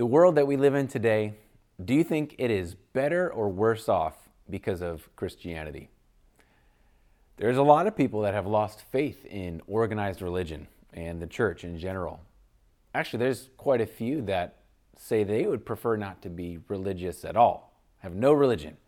The 0.00 0.06
world 0.06 0.36
that 0.36 0.46
we 0.46 0.56
live 0.56 0.74
in 0.74 0.88
today, 0.88 1.34
do 1.84 1.92
you 1.92 2.04
think 2.04 2.34
it 2.38 2.50
is 2.50 2.74
better 2.74 3.30
or 3.30 3.50
worse 3.50 3.86
off 3.86 4.14
because 4.48 4.80
of 4.80 5.14
Christianity? 5.14 5.90
There's 7.36 7.58
a 7.58 7.62
lot 7.62 7.86
of 7.86 7.94
people 7.94 8.22
that 8.22 8.32
have 8.32 8.46
lost 8.46 8.80
faith 8.90 9.26
in 9.26 9.60
organized 9.66 10.22
religion 10.22 10.68
and 10.94 11.20
the 11.20 11.26
church 11.26 11.64
in 11.64 11.78
general. 11.78 12.20
Actually, 12.94 13.18
there's 13.18 13.50
quite 13.58 13.82
a 13.82 13.86
few 13.86 14.22
that 14.22 14.60
say 14.96 15.22
they 15.22 15.44
would 15.44 15.66
prefer 15.66 15.96
not 15.96 16.22
to 16.22 16.30
be 16.30 16.60
religious 16.68 17.22
at 17.22 17.36
all, 17.36 17.78
have 17.98 18.14
no 18.14 18.32
religion. 18.32 18.78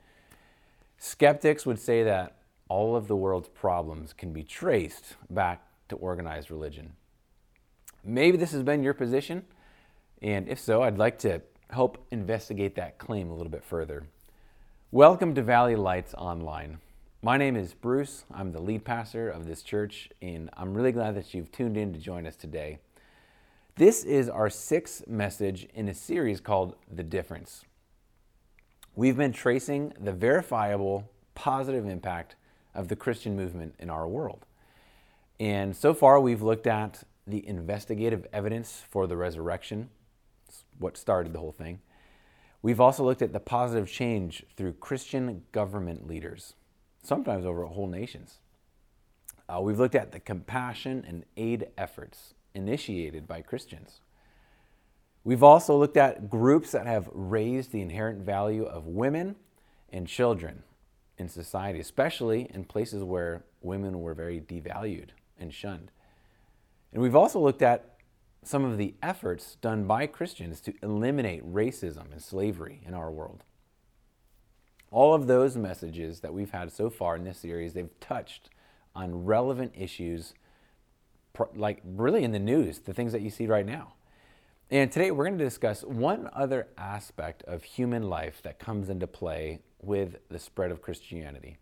Skeptics 0.96 1.66
would 1.66 1.79
say 1.79 2.02
that 2.04 2.38
all 2.70 2.96
of 2.96 3.06
the 3.06 3.16
world's 3.16 3.50
problems 3.50 4.14
can 4.14 4.32
be 4.32 4.44
traced 4.44 5.16
back 5.29 5.62
to 5.90 5.96
organized 5.96 6.50
religion. 6.50 6.94
Maybe 8.02 8.38
this 8.38 8.52
has 8.52 8.62
been 8.62 8.82
your 8.82 8.94
position, 8.94 9.44
and 10.23 10.48
if 10.48 10.61
so, 10.61 10.82
I'd 10.82 10.98
like 10.98 11.18
to 11.20 11.43
help 11.68 12.07
investigate 12.12 12.77
that 12.77 12.96
claim 12.98 13.28
a 13.28 13.34
little 13.34 13.51
bit 13.51 13.65
further. 13.65 14.06
Welcome 14.92 15.34
to 15.34 15.42
Valley 15.42 15.74
Lights 15.74 16.15
Online. 16.15 16.79
My 17.23 17.37
name 17.37 17.56
is 17.56 17.74
Bruce. 17.74 18.24
I'm 18.32 18.52
the 18.52 18.60
lead 18.60 18.84
pastor 18.84 19.29
of 19.29 19.46
this 19.46 19.62
church, 19.62 20.10
and 20.23 20.48
I'm 20.56 20.74
really 20.74 20.93
glad 20.93 21.16
that 21.16 21.34
you've 21.34 21.51
tuned 21.51 21.77
in 21.77 21.93
to 21.93 21.98
join 21.98 22.24
us 22.24 22.37
today. 22.37 22.79
This 23.74 24.05
is 24.05 24.29
our 24.29 24.48
sixth 24.48 25.09
message 25.09 25.66
in 25.74 25.88
a 25.88 25.95
series 25.95 26.41
called 26.41 26.77
The 26.88 27.02
Difference. 27.02 27.65
We've 28.95 29.16
been 29.16 29.32
tracing 29.32 29.93
the 29.98 30.12
verifiable 30.12 31.10
positive 31.34 31.87
impact 31.87 32.37
of 32.77 32.87
the 32.87 32.96
Christian 32.96 33.34
movement 33.34 33.74
in 33.80 33.91
our 33.91 34.07
world. 34.07 34.46
And 35.41 35.74
so 35.74 35.95
far, 35.95 36.20
we've 36.20 36.43
looked 36.43 36.68
at 36.68 37.02
the 37.27 37.45
investigative 37.48 38.24
evidence 38.32 38.84
for 38.88 39.09
the 39.09 39.16
resurrection, 39.16 39.91
what 40.82 40.96
started 40.96 41.32
the 41.32 41.38
whole 41.38 41.52
thing. 41.52 41.80
We've 42.60 42.80
also 42.80 43.04
looked 43.04 43.23
at 43.23 43.32
the 43.32 43.40
positive 43.40 43.90
change 43.90 44.45
through 44.57 44.74
Christian 44.74 45.43
government 45.52 46.07
leaders, 46.07 46.54
sometimes 47.02 47.45
over 47.45 47.65
whole 47.65 47.88
nations. 47.88 48.38
Uh, 49.48 49.60
we've 49.60 49.79
looked 49.79 49.96
at 49.96 50.12
the 50.12 50.20
compassion 50.20 51.04
and 51.07 51.24
aid 51.37 51.68
efforts 51.76 52.34
initiated 52.54 53.26
by 53.26 53.42
Christians. 53.42 54.01
We've 55.24 55.42
also 55.42 55.76
looked 55.76 55.96
at 55.96 56.30
groups 56.30 56.73
that 56.73 56.87
have 56.87 57.09
raised 57.12 57.73
the 57.73 57.80
inherent 57.80 58.23
value 58.23 58.64
of 58.64 58.87
women 58.87 59.37
and 59.90 60.07
children 60.07 60.62
in 61.18 61.29
society, 61.29 61.80
especially 61.80 62.51
in 62.52 62.64
places 62.64 63.04
where 63.04 63.45
women 63.60 64.00
were 64.00 64.14
very 64.14 64.41
devalued 64.41 65.10
and 65.38 65.53
shunned. 65.53 65.91
And 66.92 67.03
we've 67.03 67.16
also 67.16 67.41
looked 67.41 67.62
at 67.62 67.91
some 68.44 68.65
of 68.65 68.78
the 68.78 68.94
efforts 69.03 69.56
done 69.60 69.84
by 69.84 70.06
Christians 70.06 70.60
to 70.62 70.75
eliminate 70.82 71.44
racism 71.44 72.12
and 72.12 72.21
slavery 72.21 72.82
in 72.84 72.94
our 72.94 73.10
world. 73.10 73.44
All 74.91 75.15
of 75.15 75.26
those 75.26 75.56
messages 75.56 76.21
that 76.21 76.34
we've 76.34 76.50
had 76.50 76.72
so 76.72 76.91
far 76.91 77.16
in 77.16 77.25
this 77.25 77.38
series, 77.38 77.72
they've 77.72 77.98
touched 78.00 78.50
on 78.94 79.25
relevant 79.25 79.72
issues 79.76 80.34
like 81.54 81.81
really 81.84 82.25
in 82.25 82.32
the 82.32 82.38
news, 82.38 82.81
the 82.81 82.93
things 82.93 83.12
that 83.12 83.22
you 83.22 83.31
see 83.31 83.47
right 83.47 83.65
now. 83.65 83.94
And 84.70 84.91
today 84.91 85.10
we're 85.10 85.26
going 85.26 85.38
to 85.38 85.44
discuss 85.44 85.82
one 85.82 86.28
other 86.32 86.69
aspect 86.76 87.43
of 87.44 87.62
human 87.62 88.03
life 88.09 88.43
that 88.43 88.59
comes 88.59 88.88
into 88.88 89.06
play 89.06 89.60
with 89.81 90.16
the 90.28 90.38
spread 90.38 90.70
of 90.70 90.82
Christianity. 90.82 91.59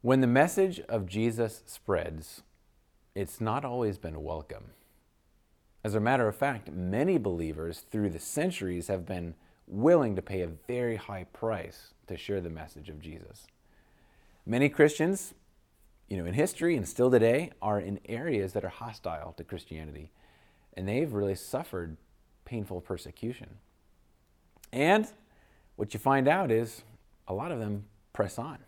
When 0.00 0.20
the 0.20 0.26
message 0.26 0.80
of 0.88 1.06
Jesus 1.06 1.62
spreads, 1.66 2.42
it's 3.14 3.40
not 3.40 3.64
always 3.64 3.98
been 3.98 4.22
welcome. 4.22 4.70
As 5.84 5.94
a 5.94 6.00
matter 6.00 6.28
of 6.28 6.36
fact, 6.36 6.70
many 6.70 7.18
believers 7.18 7.80
through 7.90 8.10
the 8.10 8.18
centuries 8.18 8.88
have 8.88 9.04
been 9.04 9.34
willing 9.66 10.16
to 10.16 10.22
pay 10.22 10.42
a 10.42 10.48
very 10.68 10.96
high 10.96 11.24
price 11.32 11.94
to 12.06 12.16
share 12.16 12.40
the 12.40 12.50
message 12.50 12.88
of 12.88 13.00
Jesus. 13.00 13.46
Many 14.46 14.68
Christians 14.68 15.34
you 16.12 16.18
know, 16.18 16.26
in 16.26 16.34
history 16.34 16.76
and 16.76 16.86
still 16.86 17.10
today 17.10 17.50
are 17.62 17.80
in 17.80 17.98
areas 18.06 18.52
that 18.52 18.66
are 18.66 18.68
hostile 18.68 19.32
to 19.38 19.44
Christianity. 19.44 20.10
And 20.74 20.86
they've 20.86 21.10
really 21.10 21.34
suffered 21.34 21.96
painful 22.44 22.82
persecution. 22.82 23.56
And 24.74 25.08
what 25.76 25.94
you 25.94 26.00
find 26.00 26.28
out 26.28 26.50
is 26.50 26.82
a 27.26 27.32
lot 27.32 27.50
of 27.50 27.60
them 27.60 27.86
press 28.12 28.38
on. 28.38 28.58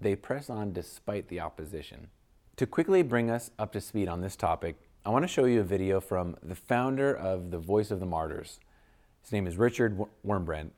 They 0.00 0.16
press 0.16 0.48
on 0.48 0.72
despite 0.72 1.28
the 1.28 1.40
opposition. 1.40 2.08
To 2.56 2.66
quickly 2.66 3.02
bring 3.02 3.30
us 3.30 3.50
up 3.58 3.72
to 3.72 3.80
speed 3.82 4.08
on 4.08 4.22
this 4.22 4.34
topic, 4.34 4.76
I 5.04 5.10
want 5.10 5.24
to 5.24 5.28
show 5.28 5.46
you 5.46 5.60
a 5.60 5.64
video 5.64 6.00
from 6.00 6.36
the 6.44 6.54
founder 6.54 7.12
of 7.12 7.50
the 7.50 7.58
Voice 7.58 7.90
of 7.90 7.98
the 7.98 8.06
Martyrs. 8.06 8.60
His 9.20 9.32
name 9.32 9.48
is 9.48 9.56
Richard 9.56 9.98
Wurmbrand 10.24 10.70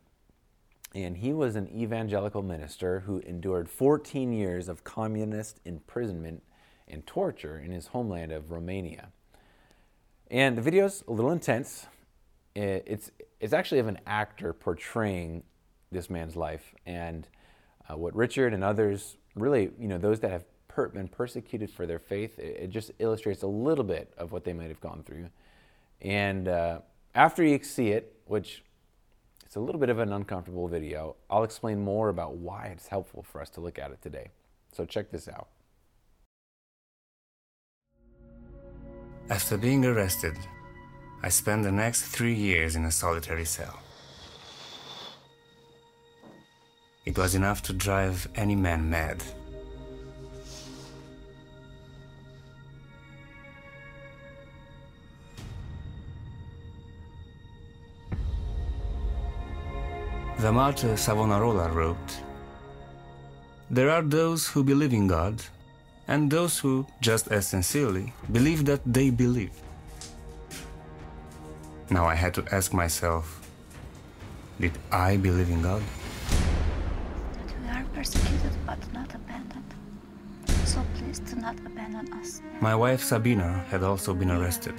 and 0.94 1.18
he 1.18 1.32
was 1.32 1.56
an 1.56 1.68
evangelical 1.68 2.42
minister 2.42 3.00
who 3.00 3.18
endured 3.18 3.68
14 3.68 4.32
years 4.32 4.68
of 4.68 4.84
communist 4.84 5.60
imprisonment 5.64 6.42
and 6.86 7.06
torture 7.06 7.58
in 7.58 7.72
his 7.72 7.88
homeland 7.88 8.32
of 8.32 8.50
Romania. 8.50 9.08
And 10.30 10.56
the 10.56 10.62
video 10.62 10.86
is 10.86 11.02
a 11.08 11.12
little 11.12 11.32
intense. 11.32 11.86
It's, 12.54 13.10
it's 13.40 13.52
actually 13.52 13.80
of 13.80 13.88
an 13.88 13.98
actor 14.06 14.52
portraying 14.52 15.42
this 15.90 16.08
man's 16.08 16.36
life. 16.36 16.74
And 16.86 17.28
uh, 17.90 17.96
what 17.96 18.14
Richard 18.14 18.54
and 18.54 18.62
others, 18.62 19.16
really, 19.34 19.70
you 19.78 19.88
know, 19.88 19.98
those 19.98 20.20
that 20.20 20.30
have 20.30 20.44
per- 20.74 20.88
been 20.88 21.08
persecuted 21.08 21.70
for 21.70 21.86
their 21.86 21.98
faith, 21.98 22.38
it, 22.38 22.56
it, 22.60 22.70
just 22.70 22.90
illustrates 22.98 23.42
a 23.42 23.46
little 23.46 23.84
bit 23.84 24.12
of 24.18 24.32
what 24.32 24.44
they 24.44 24.52
might 24.52 24.68
have 24.68 24.80
gone 24.80 25.02
through. 25.04 25.28
And 26.00 26.48
uh, 26.48 26.80
after 27.14 27.44
you 27.44 27.62
see 27.62 27.90
it, 27.90 28.16
which 28.26 28.62
it's 29.54 29.56
a 29.56 29.60
little 29.60 29.80
bit 29.80 29.88
of 29.88 30.00
an 30.00 30.12
uncomfortable 30.12 30.66
video. 30.66 31.14
I'll 31.30 31.44
explain 31.44 31.80
more 31.84 32.08
about 32.08 32.34
why 32.34 32.70
it's 32.72 32.88
helpful 32.88 33.22
for 33.22 33.40
us 33.40 33.50
to 33.50 33.60
look 33.60 33.78
at 33.78 33.92
it 33.92 34.02
today. 34.02 34.30
So 34.72 34.84
check 34.84 35.12
this 35.12 35.28
out. 35.28 35.46
After 39.30 39.56
being 39.56 39.84
arrested, 39.84 40.36
I 41.22 41.28
spent 41.28 41.62
the 41.62 41.70
next 41.70 42.02
three 42.02 42.34
years 42.34 42.74
in 42.74 42.84
a 42.84 42.90
solitary 42.90 43.44
cell. 43.44 43.78
It 47.04 47.16
was 47.16 47.36
enough 47.36 47.62
to 47.62 47.72
drive 47.72 48.26
any 48.34 48.56
man 48.56 48.90
mad. 48.90 49.22
The 60.44 60.52
martyr 60.52 60.94
Savonarola 60.98 61.70
wrote 61.70 62.20
There 63.70 63.88
are 63.88 64.02
those 64.02 64.46
who 64.46 64.62
believe 64.62 64.92
in 64.92 65.06
God, 65.06 65.40
and 66.06 66.30
those 66.30 66.58
who, 66.58 66.86
just 67.00 67.28
as 67.28 67.46
sincerely, 67.46 68.12
believe 68.30 68.66
that 68.66 68.82
they 68.84 69.08
believe. 69.08 69.56
Now 71.88 72.04
I 72.04 72.14
had 72.14 72.34
to 72.34 72.44
ask 72.52 72.74
myself 72.74 73.40
Did 74.60 74.76
I 74.92 75.16
believe 75.16 75.48
in 75.48 75.62
God? 75.62 75.80
That 77.32 77.50
we 77.62 77.68
are 77.72 77.84
persecuted 77.94 78.52
but 78.66 78.84
not 78.92 79.14
abandoned. 79.14 79.72
So 80.66 80.84
please 80.98 81.20
do 81.20 81.36
not 81.36 81.56
abandon 81.64 82.12
us. 82.20 82.42
My 82.60 82.76
wife 82.76 83.02
Sabina 83.02 83.64
had 83.70 83.82
also 83.82 84.12
been 84.12 84.30
arrested. 84.30 84.76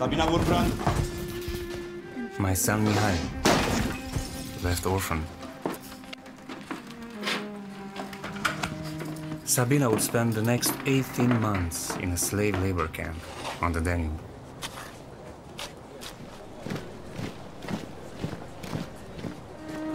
Sabina 0.00 0.24
Wurmbrand. 0.24 0.72
My 2.38 2.54
son 2.54 2.86
Mihai, 2.86 3.16
left 4.64 4.86
orphan. 4.86 5.26
Sabina 9.44 9.90
would 9.90 10.00
spend 10.00 10.32
the 10.32 10.40
next 10.40 10.72
18 10.86 11.38
months 11.42 11.94
in 11.96 12.12
a 12.12 12.16
slave 12.16 12.58
labor 12.62 12.88
camp 12.88 13.18
on 13.60 13.72
the 13.74 13.80
Danube. 13.82 14.18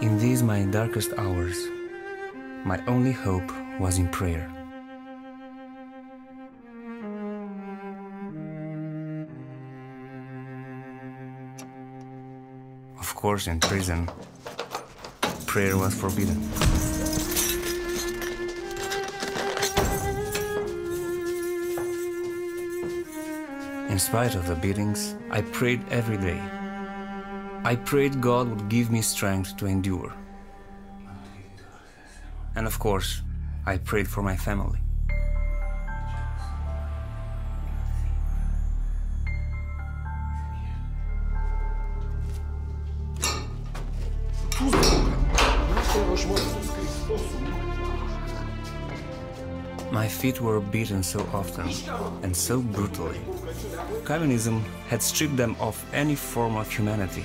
In 0.02 0.20
these 0.20 0.40
my 0.40 0.62
darkest 0.66 1.14
hours, 1.18 1.58
my 2.64 2.80
only 2.86 3.10
hope 3.10 3.50
was 3.80 3.98
in 3.98 4.08
prayer. 4.10 4.55
Course, 13.16 13.46
in 13.46 13.58
prison, 13.58 14.08
prayer 15.46 15.76
was 15.76 15.94
forbidden. 15.94 16.36
In 23.88 23.98
spite 23.98 24.34
of 24.34 24.46
the 24.46 24.54
beatings, 24.60 25.16
I 25.30 25.40
prayed 25.40 25.80
every 25.90 26.18
day. 26.18 26.40
I 27.64 27.74
prayed 27.84 28.20
God 28.20 28.48
would 28.50 28.68
give 28.68 28.90
me 28.90 29.00
strength 29.00 29.56
to 29.56 29.66
endure. 29.66 30.12
And 32.54 32.66
of 32.66 32.78
course, 32.78 33.22
I 33.64 33.78
prayed 33.78 34.08
for 34.08 34.22
my 34.22 34.36
family. 34.36 34.85
Feet 50.26 50.40
were 50.40 50.60
beaten 50.60 51.02
so 51.04 51.20
often 51.32 51.66
and 52.24 52.34
so 52.36 52.60
brutally. 52.60 53.20
Communism 54.04 54.60
had 54.88 55.00
stripped 55.00 55.36
them 55.36 55.54
of 55.60 55.76
any 55.92 56.16
form 56.16 56.56
of 56.56 56.68
humanity, 56.68 57.24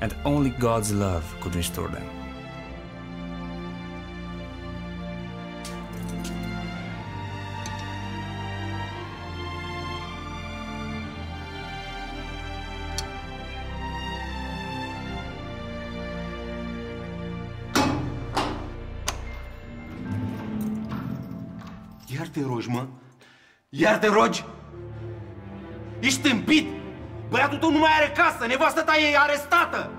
and 0.00 0.14
only 0.24 0.50
God's 0.50 0.92
love 0.92 1.24
could 1.40 1.56
restore 1.56 1.88
them. 1.88 2.23
Iar 23.84 23.98
te 23.98 24.06
rogi? 24.06 24.44
Ești 25.98 26.30
împit? 26.30 26.68
Băiatul 27.28 27.58
tău 27.58 27.70
nu 27.70 27.78
mai 27.78 27.90
are 27.96 28.12
casă, 28.16 28.46
nevastă 28.46 28.82
ta 28.82 28.92
e 28.96 29.18
arestată! 29.18 29.90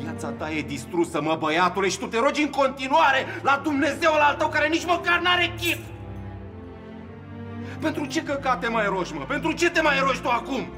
Viața 0.00 0.28
ta 0.28 0.50
e 0.50 0.62
distrusă, 0.62 1.22
mă, 1.22 1.36
băiatule, 1.38 1.88
și 1.88 1.98
tu 1.98 2.06
te 2.06 2.18
rogi 2.18 2.42
în 2.42 2.50
continuare 2.50 3.26
la 3.42 3.60
Dumnezeul 3.62 4.18
al 4.20 4.34
tău 4.34 4.48
care 4.48 4.68
nici 4.68 4.84
măcar 4.84 5.20
n-are 5.20 5.52
chip! 5.60 5.78
Pentru 7.80 8.06
ce 8.06 8.22
căcate 8.22 8.68
mai 8.68 8.86
rogi, 8.86 9.14
mă? 9.14 9.24
Pentru 9.24 9.52
ce 9.52 9.70
te 9.70 9.80
mai 9.80 9.98
rogi 9.98 10.20
tu 10.20 10.28
acum? 10.28 10.68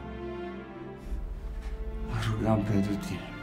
Mă 2.09 2.15
rugam 2.31 2.63
pentru 2.63 2.95
tine. 3.07 3.34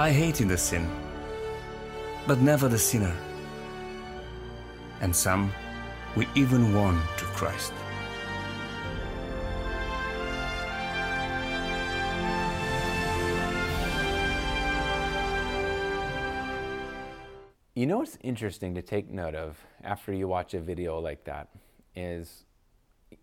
I 0.00 0.10
hated 0.10 0.48
the 0.48 0.56
sin, 0.56 0.88
but 2.26 2.38
never 2.38 2.68
the 2.68 2.78
sinner. 2.78 3.14
And 5.02 5.14
some 5.14 5.52
we 6.16 6.26
even 6.34 6.74
won 6.74 6.98
to 7.18 7.24
Christ. 7.36 7.74
You 17.74 17.86
know 17.86 17.98
what's 17.98 18.16
interesting 18.22 18.74
to 18.76 18.80
take 18.80 19.10
note 19.10 19.34
of 19.34 19.58
after 19.84 20.14
you 20.14 20.26
watch 20.26 20.54
a 20.54 20.60
video 20.60 20.98
like 20.98 21.24
that 21.24 21.48
is 21.94 22.44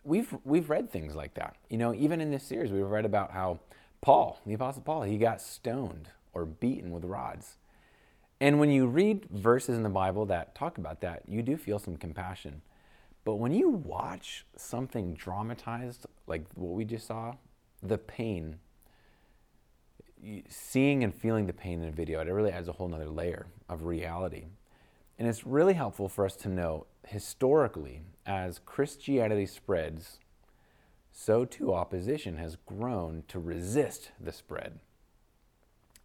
we've 0.04 0.32
we've 0.44 0.70
read 0.70 0.92
things 0.92 1.16
like 1.16 1.34
that. 1.34 1.56
You 1.72 1.80
know, 1.80 1.96
even 1.96 2.22
in 2.22 2.30
this 2.30 2.44
series 2.44 2.72
we've 2.72 2.86
read 2.86 3.06
about 3.06 3.32
how 3.32 3.62
Paul, 4.02 4.40
the 4.46 4.54
apostle 4.54 4.84
Paul, 4.84 5.02
he 5.02 5.18
got 5.18 5.42
stoned 5.42 6.10
or 6.38 6.46
beaten 6.46 6.92
with 6.92 7.04
rods. 7.04 7.58
And 8.40 8.60
when 8.60 8.70
you 8.70 8.86
read 8.86 9.26
verses 9.32 9.76
in 9.76 9.84
the 9.84 9.90
Bible 9.90 10.26
that 10.28 10.54
talk 10.54 10.78
about 10.78 11.02
that, 11.02 11.24
you 11.28 11.42
do 11.42 11.58
feel 11.58 11.80
some 11.80 11.98
compassion. 11.98 12.62
But 13.26 13.36
when 13.36 13.52
you 13.52 13.70
watch 13.70 14.46
something 14.56 15.16
dramatized 15.16 16.06
like 16.28 16.46
what 16.54 16.74
we 16.74 16.86
just 16.86 17.08
saw, 17.08 17.34
the 17.82 17.98
pain 17.98 18.60
seeing 20.48 21.04
and 21.04 21.14
feeling 21.14 21.46
the 21.46 21.54
pain 21.54 21.82
in 21.82 21.90
a 21.90 21.92
video, 21.92 22.22
it 22.22 22.28
really 22.28 22.52
adds 22.52 22.68
a 22.68 22.74
whole 22.74 22.88
nother 22.88 23.10
layer 23.10 23.48
of 23.70 23.86
reality. 23.86 24.46
And 25.20 25.28
it's 25.28 25.46
really 25.46 25.74
helpful 25.74 26.10
for 26.10 26.26
us 26.26 26.36
to 26.38 26.50
know 26.50 26.86
historically, 27.08 28.02
as 28.26 28.60
Christianity 28.66 29.46
spreads, 29.46 30.20
so 31.12 31.46
too 31.46 31.74
opposition 31.74 32.38
has 32.38 32.58
grown 32.66 33.24
to 33.28 33.40
resist 33.40 34.12
the 34.20 34.32
spread. 34.32 34.80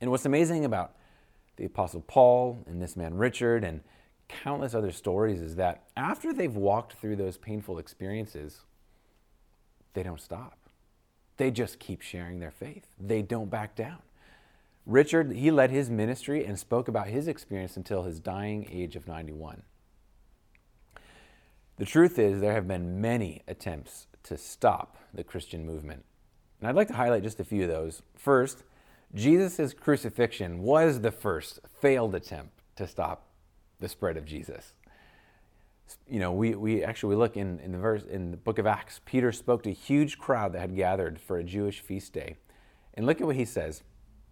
And 0.02 0.10
what's 0.10 0.26
amazing 0.26 0.64
about 0.64 0.96
the 1.56 1.64
Apostle 1.64 2.00
Paul 2.00 2.64
and 2.66 2.82
this 2.82 2.96
man 2.96 3.14
Richard 3.14 3.62
and 3.62 3.82
countless 4.28 4.74
other 4.74 4.90
stories 4.90 5.40
is 5.40 5.54
that 5.56 5.84
after 5.96 6.32
they've 6.32 6.56
walked 6.56 6.94
through 6.94 7.14
those 7.14 7.36
painful 7.36 7.78
experiences, 7.78 8.62
they 9.94 10.02
don't 10.02 10.20
stop. 10.20 10.58
They 11.36 11.52
just 11.52 11.78
keep 11.78 12.02
sharing 12.02 12.40
their 12.40 12.50
faith. 12.50 12.88
They 12.98 13.22
don't 13.22 13.48
back 13.48 13.76
down. 13.76 13.98
Richard, 14.86 15.30
he 15.34 15.52
led 15.52 15.70
his 15.70 15.88
ministry 15.88 16.44
and 16.44 16.58
spoke 16.58 16.88
about 16.88 17.06
his 17.06 17.28
experience 17.28 17.76
until 17.76 18.02
his 18.02 18.18
dying 18.18 18.68
age 18.72 18.96
of 18.96 19.06
91. 19.06 19.62
The 21.76 21.86
truth 21.86 22.18
is, 22.18 22.40
there 22.40 22.54
have 22.54 22.66
been 22.66 23.00
many 23.00 23.42
attempts 23.46 24.08
to 24.24 24.36
stop 24.36 24.96
the 25.14 25.22
Christian 25.22 25.64
movement. 25.64 26.04
And 26.60 26.68
I'd 26.68 26.74
like 26.74 26.88
to 26.88 26.94
highlight 26.94 27.22
just 27.22 27.38
a 27.38 27.44
few 27.44 27.62
of 27.62 27.68
those. 27.68 28.02
First, 28.16 28.64
Jesus' 29.14 29.74
crucifixion 29.74 30.60
was 30.60 31.00
the 31.00 31.12
first 31.12 31.60
failed 31.80 32.14
attempt 32.14 32.52
to 32.76 32.86
stop 32.86 33.26
the 33.80 33.88
spread 33.88 34.16
of 34.16 34.24
Jesus 34.24 34.72
you 36.08 36.18
know, 36.18 36.32
we, 36.32 36.54
we 36.54 36.84
actually 36.84 37.16
look 37.16 37.36
in, 37.36 37.58
in 37.60 37.72
the 37.72 37.78
verse 37.78 38.04
in 38.04 38.30
the 38.30 38.36
book 38.36 38.58
of 38.58 38.66
Acts, 38.66 39.00
Peter 39.04 39.32
spoke 39.32 39.62
to 39.64 39.70
a 39.70 39.74
huge 39.74 40.18
crowd 40.18 40.52
that 40.52 40.60
had 40.60 40.76
gathered 40.76 41.20
for 41.20 41.38
a 41.38 41.44
Jewish 41.44 41.80
feast 41.80 42.12
day. 42.12 42.36
And 42.94 43.06
look 43.06 43.20
at 43.20 43.26
what 43.26 43.36
he 43.36 43.44
says. 43.44 43.82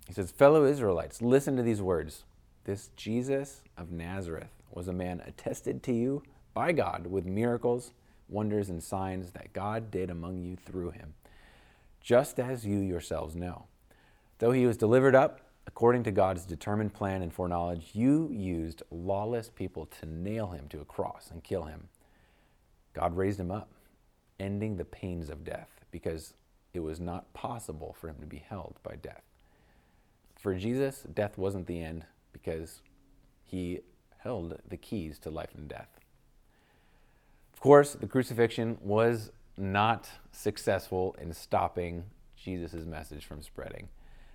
He 0.06 0.12
says, 0.12 0.30
Fellow 0.30 0.64
Israelites, 0.64 1.22
listen 1.22 1.56
to 1.56 1.62
these 1.62 1.80
words. 1.80 2.24
This 2.64 2.90
Jesus 2.96 3.62
of 3.76 3.90
Nazareth 3.90 4.50
was 4.70 4.88
a 4.88 4.92
man 4.92 5.22
attested 5.26 5.82
to 5.84 5.92
you 5.92 6.22
by 6.52 6.72
God 6.72 7.06
with 7.06 7.24
miracles, 7.24 7.92
wonders, 8.28 8.68
and 8.68 8.82
signs 8.82 9.30
that 9.32 9.52
God 9.52 9.90
did 9.90 10.10
among 10.10 10.42
you 10.42 10.56
through 10.56 10.90
him, 10.90 11.14
just 12.00 12.38
as 12.38 12.66
you 12.66 12.78
yourselves 12.78 13.34
know. 13.34 13.64
Though 14.40 14.52
he 14.52 14.66
was 14.66 14.78
delivered 14.78 15.14
up 15.14 15.42
according 15.66 16.02
to 16.04 16.10
God's 16.10 16.46
determined 16.46 16.94
plan 16.94 17.20
and 17.20 17.32
foreknowledge, 17.32 17.90
you 17.92 18.30
used 18.32 18.82
lawless 18.90 19.50
people 19.50 19.84
to 20.00 20.06
nail 20.06 20.48
him 20.48 20.66
to 20.70 20.80
a 20.80 20.84
cross 20.86 21.28
and 21.30 21.44
kill 21.44 21.64
him. 21.64 21.88
God 22.94 23.14
raised 23.14 23.38
him 23.38 23.50
up, 23.50 23.68
ending 24.40 24.78
the 24.78 24.84
pains 24.86 25.28
of 25.28 25.44
death, 25.44 25.68
because 25.90 26.32
it 26.72 26.80
was 26.80 26.98
not 26.98 27.30
possible 27.34 27.94
for 28.00 28.08
him 28.08 28.16
to 28.18 28.26
be 28.26 28.38
held 28.38 28.76
by 28.82 28.96
death. 28.96 29.22
For 30.36 30.54
Jesus, 30.54 31.02
death 31.12 31.36
wasn't 31.36 31.66
the 31.66 31.82
end 31.82 32.06
because 32.32 32.80
he 33.44 33.80
held 34.20 34.58
the 34.66 34.78
keys 34.78 35.18
to 35.18 35.30
life 35.30 35.54
and 35.54 35.68
death. 35.68 36.00
Of 37.52 37.60
course, 37.60 37.92
the 37.92 38.06
crucifixion 38.06 38.78
was 38.80 39.32
not 39.58 40.08
successful 40.32 41.14
in 41.20 41.34
stopping 41.34 42.04
Jesus' 42.36 42.86
message 42.86 43.26
from 43.26 43.42
spreading. 43.42 43.88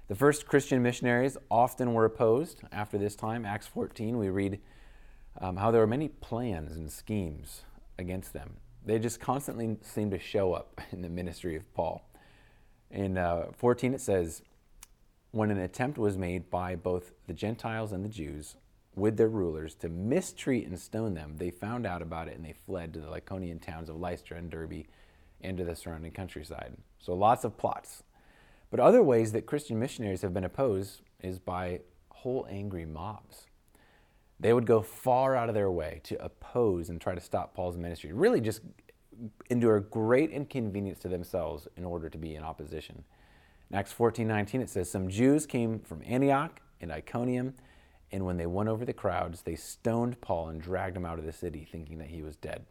The 0.08 0.16
first 0.16 0.46
Christian 0.46 0.84
missionaries 0.84 1.36
often 1.50 1.96
were 1.96 2.06
opposed 2.06 2.62
after 2.72 2.96
this 3.00 3.16
time. 3.16 3.44
Acts 3.44 3.66
14, 3.66 4.20
we 4.20 4.30
read 4.30 4.60
um, 5.42 5.58
how 5.58 5.72
there 5.72 5.82
were 5.82 5.88
many 5.88 6.10
plans 6.10 6.74
and 6.74 6.92
schemes 6.92 7.64
against 7.98 8.32
them. 8.32 8.58
They 8.86 9.00
just 9.00 9.20
constantly 9.20 9.78
seemed 9.82 10.12
to 10.12 10.20
show 10.20 10.54
up 10.54 10.80
in 10.92 11.02
the 11.02 11.10
ministry 11.10 11.56
of 11.56 11.74
Paul. 11.74 12.08
In 12.92 13.18
uh, 13.18 13.48
14, 13.58 13.96
it 13.96 14.02
says, 14.02 14.44
when 15.32 15.50
an 15.50 15.58
attempt 15.58 15.98
was 15.98 16.20
made 16.20 16.52
by 16.52 16.76
both 16.76 17.12
the 17.26 17.34
Gentiles 17.34 17.92
and 17.92 18.06
the 18.06 18.10
Jews 18.10 18.58
with 18.94 19.18
their 19.18 19.28
rulers 19.28 19.74
to 19.76 19.90
mistreat 19.90 20.68
and 20.68 20.80
stone 20.80 21.16
them, 21.16 21.38
they 21.38 21.50
found 21.50 21.88
out 21.88 22.04
about 22.04 22.28
it 22.28 22.36
and 22.36 22.46
they 22.46 22.54
fled 22.54 22.94
to 22.94 23.00
the 23.00 23.08
Lycaonian 23.08 23.60
towns 23.60 23.90
of 23.90 24.00
Lystra 24.00 24.38
and 24.38 24.52
Derbe 24.52 24.86
and 25.42 25.58
to 25.58 25.64
the 25.64 25.76
surrounding 25.76 26.12
countryside. 26.12 26.78
So 27.00 27.16
lots 27.16 27.44
of 27.44 27.58
plots. 27.58 28.04
But 28.72 28.80
other 28.80 29.04
ways 29.04 29.32
that 29.32 29.46
Christian 29.46 29.80
missionaries 29.80 30.22
have 30.22 30.34
been 30.34 30.44
opposed 30.44 31.02
is 31.22 31.40
by 31.40 31.82
whole 32.10 32.48
angry 32.50 32.86
mobs. 32.86 33.48
They 34.40 34.54
would 34.54 34.66
go 34.66 34.82
far 34.82 35.36
out 35.36 35.50
of 35.50 35.56
their 35.56 35.72
way 35.72 36.02
to 36.04 36.24
oppose 36.24 36.90
and 36.90 37.00
try 37.00 37.16
to 37.16 37.22
stop 37.22 37.54
Paul's 37.54 37.78
ministry, 37.78 38.12
really 38.12 38.42
just 38.42 38.62
endure 39.50 39.80
great 39.80 40.32
inconvenience 40.32 41.00
to 41.00 41.08
themselves 41.08 41.68
in 41.78 41.86
order 41.86 42.10
to 42.10 42.18
be 42.18 42.36
in 42.36 42.44
opposition. 42.44 43.04
In 43.70 43.78
Acts 43.78 43.92
14 43.94 44.28
19, 44.28 44.62
it 44.62 44.70
says, 44.70 44.90
Some 44.90 45.10
Jews 45.10 45.46
came 45.46 45.80
from 45.80 46.02
Antioch 46.06 46.60
and 46.82 46.92
Iconium, 46.92 47.54
and 48.12 48.26
when 48.26 48.38
they 48.38 48.46
won 48.46 48.68
over 48.68 48.86
the 48.86 48.94
crowds, 48.94 49.42
they 49.42 49.56
stoned 49.56 50.22
Paul 50.22 50.50
and 50.50 50.62
dragged 50.62 50.98
him 50.98 51.06
out 51.06 51.20
of 51.20 51.26
the 51.26 51.32
city, 51.32 51.68
thinking 51.70 51.98
that 52.00 52.10
he 52.10 52.22
was 52.22 52.36
dead. 52.36 52.66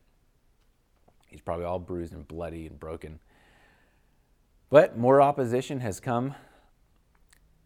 He's 1.27 1.41
probably 1.41 1.65
all 1.65 1.79
bruised 1.79 2.13
and 2.13 2.29
bloody 2.29 2.67
and 2.67 2.79
broken. 2.79 3.19
But 4.71 4.97
more 4.97 5.21
opposition 5.21 5.81
has 5.81 6.01
come 6.01 6.35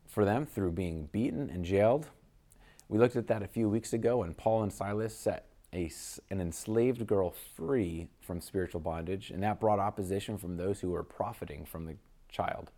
for 0.07 0.25
them 0.25 0.47
through 0.47 0.73
being 0.73 1.09
beaten 1.13 1.49
and 1.51 1.65
jailed. 1.65 2.09
We 2.89 2.99
looked 2.99 3.17
at 3.17 3.27
that 3.29 3.43
a 3.43 3.47
few 3.47 3.69
weeks 3.69 3.93
ago 3.93 4.19
when 4.19 4.35
Paul 4.35 4.63
and 4.63 4.73
Silas 4.73 5.17
set 5.17 5.47
a, 5.73 5.91
an 6.31 6.41
enslaved 6.41 7.07
girl 7.07 7.35
free 7.55 8.09
from 8.21 8.41
spiritual 8.41 8.81
bondage, 8.81 9.31
and 9.31 9.43
that 9.43 9.61
brought 9.61 9.79
opposition 9.79 10.39
from 10.39 10.57
those 10.57 10.81
who 10.81 10.91
were 10.91 11.03
profiting 11.03 11.65
from 11.65 11.85
the 11.85 11.97
child. 12.29 12.71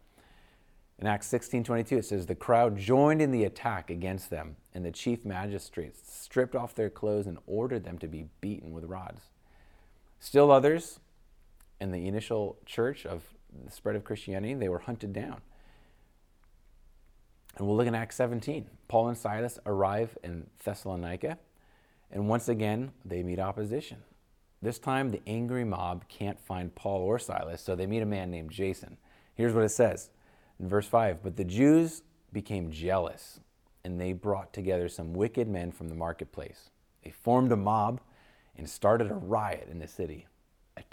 In 0.98 1.06
Acts 1.06 1.28
16 1.28 1.64
22, 1.64 1.98
it 1.98 2.04
says, 2.04 2.26
The 2.26 2.34
crowd 2.34 2.76
joined 2.76 3.22
in 3.22 3.30
the 3.30 3.44
attack 3.44 3.88
against 3.88 4.28
them, 4.28 4.56
and 4.74 4.84
the 4.84 4.90
chief 4.90 5.24
magistrates 5.24 6.12
stripped 6.12 6.54
off 6.54 6.74
their 6.74 6.90
clothes 6.90 7.26
and 7.26 7.38
ordered 7.46 7.84
them 7.84 7.98
to 7.98 8.08
be 8.08 8.26
beaten 8.40 8.72
with 8.72 8.84
rods. 8.84 9.30
Still 10.18 10.50
others 10.50 11.00
in 11.80 11.92
the 11.92 12.06
initial 12.06 12.58
church 12.66 13.06
of 13.06 13.22
the 13.64 13.70
spread 13.70 13.96
of 13.96 14.04
Christianity, 14.04 14.54
they 14.54 14.68
were 14.68 14.78
hunted 14.80 15.12
down. 15.12 15.40
And 17.56 17.66
we'll 17.66 17.76
look 17.76 17.86
in 17.86 17.94
Acts 17.94 18.16
17. 18.16 18.66
Paul 18.88 19.08
and 19.08 19.18
Silas 19.18 19.58
arrive 19.66 20.16
in 20.22 20.46
Thessalonica, 20.64 21.38
and 22.10 22.28
once 22.28 22.48
again, 22.48 22.92
they 23.04 23.22
meet 23.22 23.38
opposition. 23.38 23.98
This 24.62 24.78
time, 24.78 25.10
the 25.10 25.22
angry 25.26 25.64
mob 25.64 26.06
can't 26.08 26.38
find 26.38 26.74
Paul 26.74 27.00
or 27.00 27.18
Silas, 27.18 27.62
so 27.62 27.74
they 27.74 27.86
meet 27.86 28.02
a 28.02 28.06
man 28.06 28.30
named 28.30 28.50
Jason. 28.50 28.98
Here's 29.34 29.54
what 29.54 29.64
it 29.64 29.70
says 29.70 30.10
in 30.58 30.68
verse 30.68 30.86
5 30.86 31.22
But 31.22 31.36
the 31.36 31.44
Jews 31.44 32.02
became 32.32 32.70
jealous, 32.70 33.40
and 33.84 34.00
they 34.00 34.12
brought 34.12 34.52
together 34.52 34.88
some 34.88 35.14
wicked 35.14 35.48
men 35.48 35.72
from 35.72 35.88
the 35.88 35.94
marketplace. 35.94 36.70
They 37.02 37.10
formed 37.10 37.52
a 37.52 37.56
mob 37.56 38.00
and 38.56 38.68
started 38.68 39.10
a 39.10 39.14
riot 39.14 39.68
in 39.70 39.78
the 39.78 39.88
city, 39.88 40.26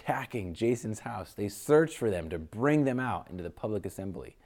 attacking 0.07 0.53
Jason's 0.53 0.99
house. 0.99 1.33
They 1.33 1.49
searched 1.49 1.97
for 1.97 2.09
them 2.09 2.29
to 2.29 2.39
bring 2.39 2.85
them 2.85 2.99
out 2.99 3.27
into 3.29 3.43
the 3.43 3.49
public 3.49 3.85
assembly. 3.85 4.37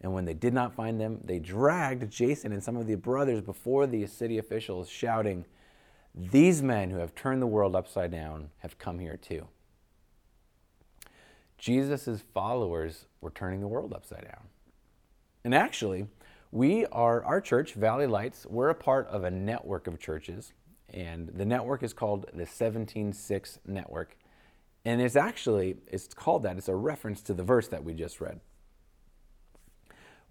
And 0.00 0.12
when 0.12 0.24
they 0.24 0.34
did 0.34 0.54
not 0.54 0.74
find 0.74 1.00
them, 1.00 1.20
they 1.24 1.38
dragged 1.38 2.10
Jason 2.10 2.52
and 2.52 2.62
some 2.62 2.76
of 2.76 2.86
the 2.86 2.94
brothers 2.94 3.40
before 3.40 3.86
the 3.86 4.06
city 4.06 4.38
officials, 4.38 4.88
shouting, 4.88 5.44
These 6.14 6.62
men 6.62 6.90
who 6.90 6.98
have 6.98 7.14
turned 7.14 7.42
the 7.42 7.46
world 7.48 7.74
upside 7.74 8.12
down 8.12 8.50
have 8.58 8.78
come 8.78 9.00
here 9.00 9.16
too. 9.16 9.48
Jesus' 11.58 12.22
followers 12.32 13.06
were 13.20 13.30
turning 13.30 13.60
the 13.60 13.68
world 13.68 13.92
upside 13.92 14.24
down. 14.24 14.48
And 15.44 15.54
actually, 15.54 16.06
we 16.52 16.86
are, 16.86 17.24
our 17.24 17.40
church, 17.40 17.74
Valley 17.74 18.06
Lights, 18.06 18.46
we're 18.48 18.68
a 18.68 18.74
part 18.74 19.08
of 19.08 19.24
a 19.24 19.30
network 19.30 19.88
of 19.88 19.98
churches. 19.98 20.52
And 20.88 21.28
the 21.28 21.46
network 21.46 21.82
is 21.82 21.92
called 21.92 22.26
the 22.32 22.44
176 22.44 23.58
Network. 23.66 24.16
And 24.84 25.00
it's 25.00 25.16
actually, 25.16 25.76
it's 25.86 26.12
called 26.12 26.42
that, 26.42 26.56
it's 26.56 26.68
a 26.68 26.74
reference 26.74 27.22
to 27.22 27.34
the 27.34 27.44
verse 27.44 27.68
that 27.68 27.84
we 27.84 27.94
just 27.94 28.20
read 28.20 28.40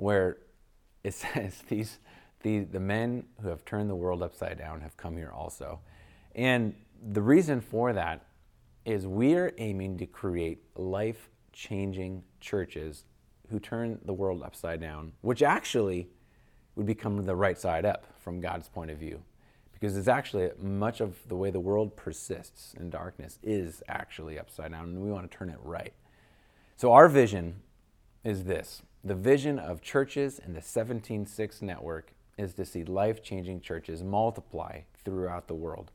where 0.01 0.37
it 1.03 1.13
says 1.13 1.63
these 1.69 1.99
the, 2.41 2.61
the 2.61 2.79
men 2.79 3.23
who 3.41 3.49
have 3.49 3.63
turned 3.65 3.87
the 3.87 3.95
world 3.95 4.23
upside 4.23 4.57
down 4.57 4.81
have 4.81 4.97
come 4.97 5.15
here 5.15 5.31
also. 5.31 5.79
And 6.33 6.73
the 7.11 7.21
reason 7.21 7.61
for 7.61 7.93
that 7.93 8.25
is 8.83 9.05
we're 9.05 9.53
aiming 9.59 9.99
to 9.99 10.07
create 10.07 10.63
life 10.75 11.29
changing 11.53 12.23
churches 12.39 13.03
who 13.51 13.59
turn 13.59 13.99
the 14.05 14.13
world 14.13 14.41
upside 14.41 14.81
down, 14.81 15.11
which 15.21 15.43
actually 15.43 16.09
would 16.75 16.87
become 16.87 17.23
the 17.23 17.35
right 17.35 17.59
side 17.59 17.85
up 17.85 18.07
from 18.17 18.41
God's 18.41 18.69
point 18.69 18.89
of 18.89 18.97
view. 18.97 19.21
Because 19.81 19.97
it's 19.97 20.07
actually 20.07 20.51
much 20.61 21.01
of 21.01 21.17
the 21.27 21.35
way 21.35 21.49
the 21.49 21.59
world 21.59 21.97
persists 21.97 22.75
in 22.79 22.91
darkness 22.91 23.39
is 23.43 23.81
actually 23.89 24.37
upside 24.39 24.71
down, 24.71 24.85
and 24.85 25.01
we 25.01 25.11
want 25.11 25.29
to 25.29 25.37
turn 25.37 25.49
it 25.49 25.57
right. 25.63 25.91
So, 26.77 26.93
our 26.93 27.09
vision 27.09 27.61
is 28.23 28.43
this 28.43 28.83
the 29.03 29.15
vision 29.15 29.57
of 29.57 29.81
churches 29.81 30.37
in 30.37 30.53
the 30.53 30.59
176 30.59 31.61
network 31.63 32.13
is 32.37 32.53
to 32.53 32.65
see 32.65 32.83
life 32.83 33.23
changing 33.23 33.61
churches 33.61 34.03
multiply 34.03 34.81
throughout 35.03 35.47
the 35.47 35.55
world. 35.55 35.91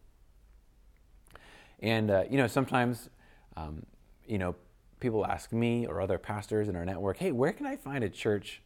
And, 1.80 2.10
uh, 2.10 2.24
you 2.28 2.36
know, 2.38 2.48
sometimes, 2.48 3.08
um, 3.56 3.86
you 4.26 4.38
know, 4.38 4.56
people 4.98 5.24
ask 5.24 5.52
me 5.52 5.86
or 5.86 6.00
other 6.00 6.18
pastors 6.18 6.68
in 6.68 6.74
our 6.74 6.84
network, 6.84 7.18
hey, 7.18 7.30
where 7.30 7.52
can 7.52 7.66
I 7.66 7.76
find 7.76 8.02
a 8.02 8.08
church 8.08 8.62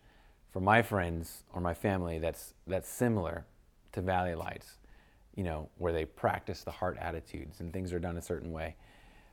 for 0.51 0.61
my 0.61 0.81
friends 0.81 1.45
or 1.53 1.61
my 1.61 1.75
family 1.75 2.19
that's, 2.19 2.55
that's 2.67 2.89
similar 2.89 3.45
to 3.93 4.01
Valley 4.01 4.35
Lights, 4.35 4.77
you 5.35 5.45
know, 5.45 5.69
where 5.79 5.93
they 5.93 6.05
practice 6.05 6.63
the 6.63 6.71
heart 6.71 6.99
attitudes 7.01 7.61
and 7.61 7.73
things 7.73 7.93
are 7.93 7.99
done 7.99 8.17
a 8.17 8.23
certain 8.23 8.53
way? 8.53 8.77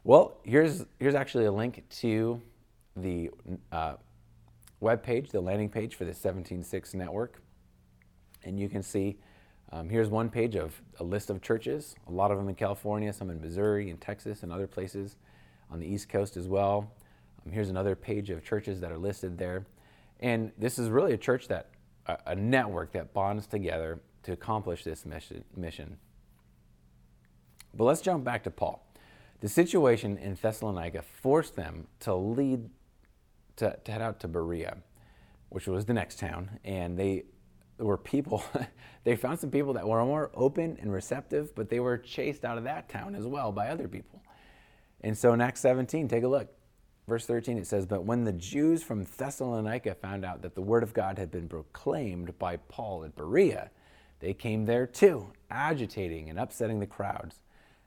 Well, 0.04 0.38
here's, 0.44 0.86
here's 1.00 1.16
actually 1.16 1.46
a 1.46 1.51
link 1.51 1.84
to 2.00 2.42
the 2.96 3.30
uh, 3.72 3.96
web 4.80 5.04
page, 5.04 5.30
the 5.30 5.42
landing 5.42 5.70
page 5.70 5.96
for 5.96 6.06
the 6.06 6.12
176 6.12 6.94
network. 6.94 7.42
And 8.44 8.60
you 8.60 8.70
can 8.70 8.84
see 8.84 9.18
um, 9.72 9.89
here's 9.89 10.10
one 10.10 10.30
page 10.30 10.56
of 10.56 10.82
a 11.00 11.04
list 11.04 11.30
of 11.30 11.42
churches, 11.42 11.96
a 12.08 12.12
lot 12.12 12.32
of 12.32 12.38
them 12.38 12.48
in 12.48 12.56
California, 12.56 13.12
some 13.12 13.30
in 13.30 13.42
Missouri 13.42 13.89
and 13.89 14.00
Texas 14.00 14.44
and 14.44 14.51
other 14.51 14.68
places 14.68 15.18
on 15.70 15.80
the 15.80 15.86
East 15.86 16.08
Coast 16.08 16.38
as 16.38 16.48
well. 16.48 16.89
Um, 17.46 17.51
here's 17.51 17.70
another 17.70 17.96
page 17.96 18.30
of 18.30 18.44
churches 18.44 18.80
that 18.80 18.92
are 18.92 18.98
listed 18.98 19.38
there. 19.38 19.66
And 20.22 20.51
this 20.58 20.80
is 20.80 20.89
really 20.89 21.13
a 21.13 21.18
church 21.18 21.50
that, 21.50 21.72
a, 22.06 22.18
a 22.27 22.36
network 22.36 22.94
that 22.94 23.13
bonds 23.13 23.46
together 23.46 24.00
to 24.27 24.34
accomplish 24.34 24.84
this 24.84 25.05
mission. 25.55 25.98
But 27.74 27.86
let's 27.86 28.01
jump 28.01 28.25
back 28.25 28.43
to 28.43 28.51
Paul. 28.51 28.86
The 29.39 29.48
situation 29.48 30.17
in 30.17 30.36
Thessalonica 30.36 31.01
forced 31.01 31.55
them 31.55 31.88
to 32.01 32.13
lead 32.13 32.69
to, 33.55 33.79
to 33.86 33.91
head 33.91 34.01
out 34.01 34.19
to 34.19 34.27
Berea, 34.27 34.79
which 35.48 35.65
was 35.65 35.86
the 35.86 35.93
next 35.93 36.19
town, 36.19 36.60
and 36.65 37.00
they 37.00 37.24
were 37.77 37.98
people. 37.98 38.43
they 39.05 39.15
found 39.15 39.39
some 39.39 39.50
people 39.50 39.72
that 39.74 39.88
were 39.88 40.03
more 40.03 40.29
open 40.34 40.77
and 40.81 40.91
receptive, 40.91 41.55
but 41.55 41.69
they 41.69 41.79
were 41.79 41.98
chased 41.98 42.43
out 42.43 42.57
of 42.57 42.65
that 42.65 42.89
town 42.89 43.15
as 43.15 43.25
well 43.25 43.53
by 43.53 43.69
other 43.69 43.88
people. 43.88 44.22
And 45.00 45.17
so 45.17 45.31
in 45.31 45.39
Acts 45.39 45.62
17, 45.62 46.10
take 46.10 46.24
a 46.24 46.27
look. 46.27 46.50
Verse 47.07 47.25
13, 47.25 47.57
it 47.57 47.65
says, 47.65 47.86
But 47.86 48.03
when 48.03 48.25
the 48.25 48.34
Jews 48.34 48.84
from 48.84 49.05
Thessalonica 49.05 49.96
found 49.96 50.25
out 50.25 50.41
that 50.41 50.55
the 50.55 50.62
word 50.62 50.84
of 50.84 50.93
God 50.93 51.17
had 51.17 51.31
been 51.31 51.48
proclaimed 51.48 52.38
by 52.38 52.57
Paul 52.57 53.05
at 53.05 53.15
Berea, 53.15 53.72
they 54.19 54.33
came 54.33 54.65
there 54.65 54.88
too, 54.88 55.31
agitating 55.50 56.29
and 56.29 56.39
upsetting 56.39 56.79
the 56.79 56.88
crowds. 56.88 57.39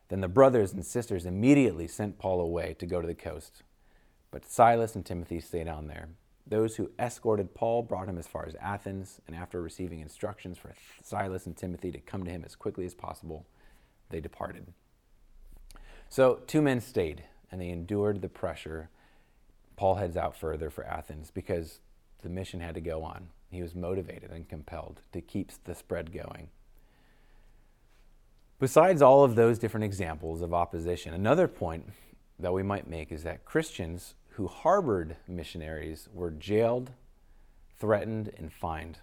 Then 0.09 0.21
the 0.21 0.29
brothers 0.29 0.73
and 0.73 0.85
sisters 0.85 1.27
immediately 1.27 1.87
sent 1.87 2.19
Paul 2.19 2.41
away 2.41 2.75
to 2.79 2.87
go 2.87 3.01
to 3.01 3.07
the 3.07 3.15
coast. 3.15 3.63
But 4.31 4.45
Silas 4.45 4.95
and 4.95 5.05
Timothy 5.05 5.41
stayed 5.41 5.69
on 5.69 5.87
there. 5.87 6.09
Those 6.47 6.77
who 6.77 6.91
escorted 6.99 7.55
Paul 7.55 7.83
brought 7.83 8.09
him 8.09 8.19
as 8.19 8.27
far 8.27 8.45
as 8.45 8.57
Athens, 8.57 9.21
and 9.27 9.37
after 9.37 9.63
receiving 9.63 10.01
instructions 10.01 10.59
for 10.59 10.75
Silas 11.03 11.47
and 11.47 11.57
Timothy 11.57 11.93
to 11.93 12.01
come 12.01 12.25
to 12.25 12.31
him 12.31 12.43
as 12.45 12.57
quickly 12.57 12.85
as 12.85 12.95
possible, 12.95 13.47
they 14.09 14.21
departed. 14.21 14.67
So, 16.09 16.41
two 16.49 16.61
men 16.61 16.81
stayed, 16.81 17.23
and 17.53 17.61
they 17.61 17.69
endured 17.69 18.21
the 18.21 18.29
pressure. 18.29 18.91
Paul 19.77 19.95
heads 19.97 20.17
out 20.17 20.37
further 20.37 20.71
for 20.71 20.85
Athens 20.85 21.31
because 21.31 21.79
the 22.23 22.29
mission 22.29 22.61
had 22.61 22.75
to 22.75 22.81
go 22.81 23.05
on. 23.05 23.29
He 23.51 23.63
was 23.63 23.75
motivated 23.75 24.31
and 24.31 24.49
compelled 24.49 25.03
to 25.13 25.21
keep 25.21 25.51
the 25.65 25.75
spread 25.75 26.13
going. 26.13 26.49
Besides 28.61 29.03
all 29.03 29.25
of 29.25 29.35
those 29.35 29.59
different 29.59 29.85
examples 29.85 30.43
of 30.43 30.55
opposition, 30.55 31.15
another 31.15 31.49
point 31.49 31.87
that 32.39 32.53
we 32.53 32.63
might 32.63 32.89
make 32.89 33.11
is 33.11 33.23
that 33.25 33.45
Christians 33.45 34.15
who 34.35 34.47
harbored 34.47 35.17
missionaries 35.27 36.09
were 36.13 36.31
jailed, 36.31 36.93
threatened, 37.79 38.31
and 38.37 38.53
fined. 38.53 38.99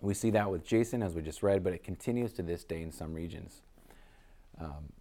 We 0.00 0.14
see 0.14 0.30
that 0.30 0.50
with 0.50 0.64
Jason, 0.64 1.02
as 1.02 1.14
we 1.14 1.22
just 1.22 1.42
read, 1.42 1.64
but 1.64 1.72
it 1.72 1.84
continues 1.84 2.32
to 2.34 2.42
this 2.42 2.64
day 2.64 2.82
in 2.82 2.92
some 2.92 3.14
regions. 3.14 3.62
Um, 4.60 4.92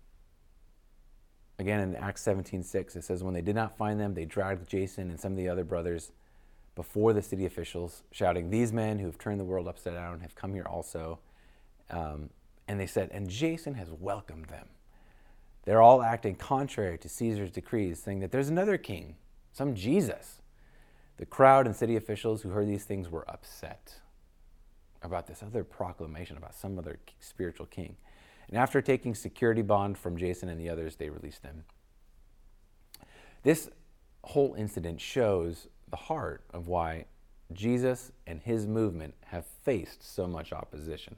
again, 1.59 1.79
in 1.79 1.95
Acts 1.95 2.21
17:6, 2.21 2.95
it 2.95 3.03
says, 3.03 3.23
"When 3.23 3.33
they 3.33 3.41
did 3.41 3.55
not 3.55 3.77
find 3.77 3.99
them, 3.99 4.13
they 4.13 4.25
dragged 4.25 4.67
Jason 4.67 5.09
and 5.09 5.19
some 5.19 5.33
of 5.33 5.37
the 5.37 5.49
other 5.49 5.63
brothers 5.63 6.11
before 6.75 7.13
the 7.13 7.21
city 7.21 7.45
officials, 7.45 8.03
shouting, 8.11 8.49
"These 8.49 8.71
men 8.71 8.99
who 8.99 9.05
have 9.05 9.17
turned 9.17 9.39
the 9.39 9.45
world 9.45 9.67
upside 9.67 9.93
down 9.93 10.21
have 10.21 10.35
come 10.35 10.53
here 10.53 10.65
also." 10.65 11.19
Um, 11.89 12.29
and 12.67 12.79
they 12.79 12.87
said, 12.87 13.09
"And 13.11 13.29
Jason 13.29 13.73
has 13.73 13.91
welcomed 13.91 14.45
them." 14.45 14.69
They're 15.63 15.81
all 15.81 16.01
acting 16.01 16.35
contrary 16.35 16.97
to 16.99 17.09
Caesar's 17.09 17.51
decrees, 17.51 18.01
saying 18.01 18.19
that 18.21 18.31
there's 18.31 18.49
another 18.49 18.77
king, 18.77 19.17
some 19.51 19.75
Jesus. 19.75 20.41
The 21.17 21.25
crowd 21.25 21.67
and 21.67 21.75
city 21.75 21.95
officials 21.95 22.41
who 22.41 22.49
heard 22.49 22.67
these 22.67 22.85
things 22.85 23.09
were 23.09 23.29
upset 23.29 23.99
about 25.03 25.27
this 25.27 25.43
other 25.43 25.63
proclamation 25.63 26.37
about 26.37 26.55
some 26.55 26.79
other 26.79 26.99
spiritual 27.19 27.65
king. 27.65 27.97
And 28.47 28.57
after 28.57 28.81
taking 28.81 29.13
security 29.13 29.61
bond 29.61 29.97
from 29.97 30.17
Jason 30.17 30.49
and 30.49 30.59
the 30.59 30.69
others, 30.69 30.95
they 30.95 31.09
released 31.09 31.43
them. 31.43 31.65
This 33.43 33.69
whole 34.23 34.53
incident 34.55 34.99
shows 34.99 35.67
the 35.91 35.97
heart 35.97 36.43
of 36.53 36.67
why 36.67 37.05
Jesus 37.53 38.11
and 38.25 38.41
his 38.41 38.65
movement 38.65 39.13
have 39.27 39.45
faced 39.45 40.03
so 40.03 40.25
much 40.25 40.53
opposition. 40.53 41.17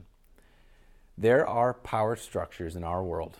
There 1.16 1.46
are 1.46 1.72
power 1.72 2.16
structures 2.16 2.76
in 2.76 2.84
our 2.84 3.02
world 3.02 3.38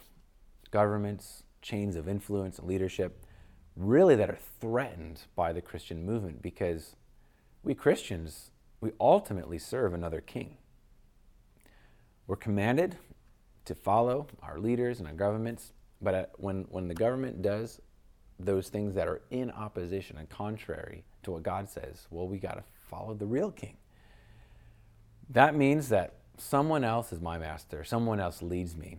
governments, 0.71 1.45
chains 1.63 1.95
of 1.95 2.09
influence, 2.09 2.59
and 2.59 2.67
leadership, 2.67 3.25
really 3.77 4.17
that 4.17 4.29
are 4.29 4.39
threatened 4.61 5.21
by 5.37 5.53
the 5.53 5.63
Christian 5.63 6.05
movement 6.05 6.43
because 6.43 6.97
we 7.63 7.75
Christians, 7.75 8.51
we 8.81 8.91
ultimately 9.01 9.59
serve 9.59 9.95
another 9.95 10.21
king. 10.21 10.57
We're 12.27 12.37
commanded 12.37 12.97
to 13.67 13.75
follow 13.75 14.27
our 14.43 14.59
leaders 14.59 14.99
and 14.99 15.07
our 15.07 15.15
governments, 15.15 15.73
but 16.03 16.33
when, 16.39 16.67
when 16.71 16.89
the 16.89 16.95
government 16.95 17.41
does 17.41 17.81
those 18.39 18.69
things 18.69 18.95
that 18.95 19.07
are 19.07 19.23
in 19.31 19.51
opposition 19.53 20.19
and 20.19 20.29
contrary 20.29 21.05
to 21.25 21.33
what 21.33 21.43
God 21.43 21.69
says? 21.69 22.07
Well, 22.11 22.29
we 22.29 22.39
got 22.39 22.55
to 22.55 22.65
follow 22.89 23.15
the 23.15 23.27
real 23.27 23.51
king. 23.51 23.77
That 25.31 25.55
means 25.55 25.89
that 25.89 26.15
someone 26.37 26.85
else 26.85 27.13
is 27.13 27.21
my 27.21 27.39
master, 27.39 27.85
someone 27.85 28.21
else 28.21 28.43
leads 28.43 28.77
me. 28.77 28.99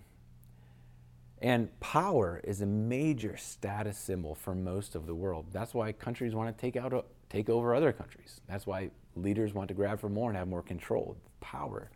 And 1.42 1.78
power 1.80 2.42
is 2.44 2.62
a 2.62 2.66
major 2.66 3.38
status 3.38 3.98
symbol 3.98 4.36
for 4.36 4.56
most 4.56 4.96
of 4.96 5.06
the 5.06 5.14
world. 5.14 5.48
That's 5.52 5.74
why 5.74 5.92
countries 5.92 6.34
want 6.34 6.56
to 6.56 6.60
take 6.60 6.76
out 6.76 7.06
take 7.30 7.50
over 7.50 7.76
other 7.76 7.92
countries. 7.92 8.42
That's 8.48 8.66
why 8.66 8.92
leaders 9.16 9.54
want 9.54 9.68
to 9.68 9.74
grab 9.74 10.00
for 10.00 10.10
more 10.10 10.30
and 10.30 10.38
have 10.38 10.48
more 10.48 10.62
control. 10.62 11.18
Power 11.42 11.92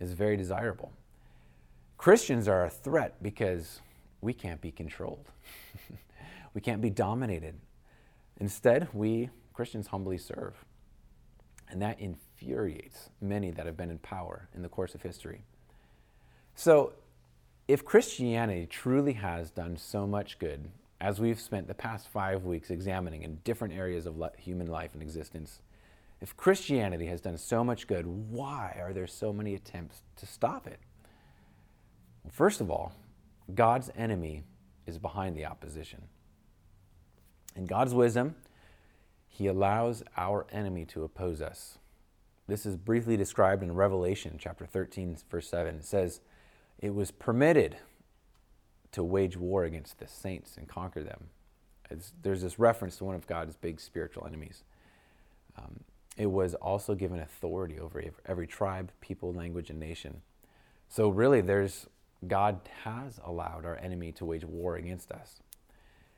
is 0.00 0.12
very 0.12 0.36
desirable. 0.36 0.92
Christians 1.98 2.48
are 2.48 2.64
a 2.64 2.70
threat 2.70 3.22
because 3.22 3.80
we 4.20 4.32
can't 4.32 4.60
be 4.60 4.70
controlled. 4.70 5.30
we 6.54 6.60
can't 6.60 6.80
be 6.80 6.90
dominated. 6.90 7.54
Instead, 8.38 8.88
we 8.92 9.30
Christians 9.52 9.88
humbly 9.88 10.18
serve. 10.18 10.64
And 11.68 11.80
that 11.80 12.00
infuriates 12.00 13.10
many 13.20 13.50
that 13.50 13.66
have 13.66 13.76
been 13.76 13.90
in 13.90 13.98
power 13.98 14.48
in 14.54 14.62
the 14.62 14.68
course 14.68 14.94
of 14.94 15.02
history. 15.02 15.42
So, 16.54 16.92
if 17.68 17.84
Christianity 17.84 18.66
truly 18.66 19.14
has 19.14 19.50
done 19.50 19.76
so 19.76 20.06
much 20.06 20.38
good, 20.38 20.70
as 21.00 21.20
we've 21.20 21.40
spent 21.40 21.68
the 21.68 21.74
past 21.74 22.08
five 22.08 22.44
weeks 22.44 22.70
examining 22.70 23.22
in 23.22 23.38
different 23.44 23.74
areas 23.74 24.06
of 24.06 24.20
human 24.36 24.66
life 24.66 24.90
and 24.92 25.02
existence, 25.02 25.60
if 26.20 26.36
Christianity 26.36 27.06
has 27.06 27.20
done 27.20 27.36
so 27.38 27.64
much 27.64 27.86
good, 27.86 28.06
why 28.06 28.76
are 28.80 28.92
there 28.92 29.06
so 29.08 29.32
many 29.32 29.54
attempts 29.54 30.02
to 30.16 30.26
stop 30.26 30.66
it? 30.66 30.78
Well, 32.22 32.32
first 32.32 32.60
of 32.60 32.70
all, 32.70 32.92
God's 33.52 33.90
enemy 33.96 34.44
is 34.86 34.98
behind 34.98 35.36
the 35.36 35.46
opposition. 35.46 36.02
In 37.56 37.66
God's 37.66 37.94
wisdom, 37.94 38.36
He 39.34 39.46
allows 39.46 40.02
our 40.14 40.46
enemy 40.52 40.84
to 40.86 41.04
oppose 41.04 41.40
us. 41.40 41.78
This 42.48 42.66
is 42.66 42.76
briefly 42.76 43.16
described 43.16 43.62
in 43.62 43.74
Revelation 43.74 44.36
chapter 44.38 44.66
13, 44.66 45.16
verse 45.30 45.48
7. 45.48 45.76
It 45.76 45.84
says, 45.86 46.20
It 46.78 46.94
was 46.94 47.10
permitted 47.10 47.78
to 48.92 49.02
wage 49.02 49.38
war 49.38 49.64
against 49.64 49.98
the 49.98 50.06
saints 50.06 50.58
and 50.58 50.68
conquer 50.68 51.02
them. 51.02 51.30
It's, 51.90 52.12
there's 52.20 52.42
this 52.42 52.58
reference 52.58 52.98
to 52.98 53.04
one 53.04 53.14
of 53.14 53.26
God's 53.26 53.56
big 53.56 53.80
spiritual 53.80 54.26
enemies. 54.26 54.64
Um, 55.56 55.80
it 56.18 56.30
was 56.30 56.54
also 56.54 56.94
given 56.94 57.18
authority 57.18 57.78
over 57.78 58.04
every 58.26 58.46
tribe, 58.46 58.92
people, 59.00 59.32
language, 59.32 59.70
and 59.70 59.80
nation. 59.80 60.20
So, 60.90 61.08
really, 61.08 61.40
there's 61.40 61.86
God 62.26 62.60
has 62.84 63.18
allowed 63.24 63.64
our 63.64 63.78
enemy 63.78 64.12
to 64.12 64.26
wage 64.26 64.44
war 64.44 64.76
against 64.76 65.10
us. 65.10 65.40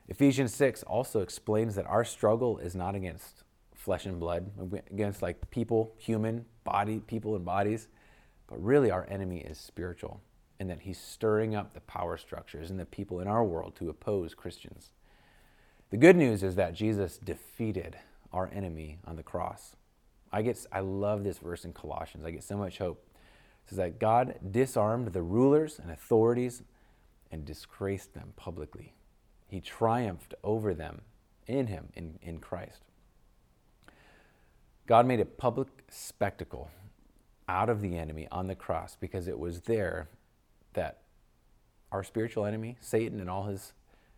Ephesians 0.07 0.53
6 0.53 0.83
also 0.83 1.21
explains 1.21 1.75
that 1.75 1.87
our 1.87 2.05
struggle 2.05 2.59
is 2.59 2.75
not 2.75 2.95
against 2.95 3.43
flesh 3.73 4.05
and 4.05 4.19
blood, 4.19 4.51
against 4.91 5.21
like 5.21 5.49
people, 5.49 5.93
human, 5.97 6.45
body, 6.63 6.99
people 6.99 7.35
and 7.35 7.45
bodies, 7.45 7.87
but 8.47 8.63
really 8.63 8.91
our 8.91 9.07
enemy 9.09 9.39
is 9.39 9.57
spiritual, 9.57 10.21
and 10.59 10.69
that 10.69 10.81
he's 10.81 10.99
stirring 10.99 11.55
up 11.55 11.73
the 11.73 11.81
power 11.81 12.17
structures 12.17 12.69
and 12.69 12.79
the 12.79 12.85
people 12.85 13.19
in 13.19 13.27
our 13.27 13.43
world 13.43 13.75
to 13.75 13.89
oppose 13.89 14.35
Christians. 14.35 14.91
The 15.89 15.97
good 15.97 16.15
news 16.15 16.43
is 16.43 16.55
that 16.55 16.73
Jesus 16.73 17.17
defeated 17.17 17.97
our 18.31 18.49
enemy 18.53 18.99
on 19.05 19.15
the 19.15 19.23
cross. 19.23 19.75
I 20.31 20.41
get 20.41 20.65
I 20.71 20.81
love 20.81 21.23
this 21.23 21.37
verse 21.37 21.63
in 21.63 21.73
Colossians. 21.73 22.25
I 22.25 22.31
get 22.31 22.43
so 22.43 22.57
much 22.57 22.77
hope. 22.77 23.07
It 23.63 23.69
says 23.69 23.77
that 23.77 23.99
God 23.99 24.35
disarmed 24.51 25.13
the 25.13 25.21
rulers 25.21 25.79
and 25.79 25.91
authorities 25.91 26.63
and 27.31 27.45
disgraced 27.45 28.13
them 28.13 28.33
publicly. 28.35 28.93
He 29.47 29.61
triumphed 29.61 30.33
over 30.43 30.73
them 30.73 31.01
in 31.47 31.67
him, 31.67 31.89
in, 31.93 32.19
in 32.21 32.39
Christ. 32.39 32.83
God 34.87 35.05
made 35.05 35.19
a 35.19 35.25
public 35.25 35.67
spectacle 35.89 36.69
out 37.47 37.69
of 37.69 37.81
the 37.81 37.97
enemy 37.97 38.27
on 38.31 38.47
the 38.47 38.55
cross 38.55 38.97
because 38.99 39.27
it 39.27 39.37
was 39.37 39.61
there 39.61 40.09
that 40.73 41.01
our 41.91 42.03
spiritual 42.03 42.45
enemy, 42.45 42.77
Satan 42.81 43.19
and 43.19 43.29
all 43.29 43.43
his 43.43 43.73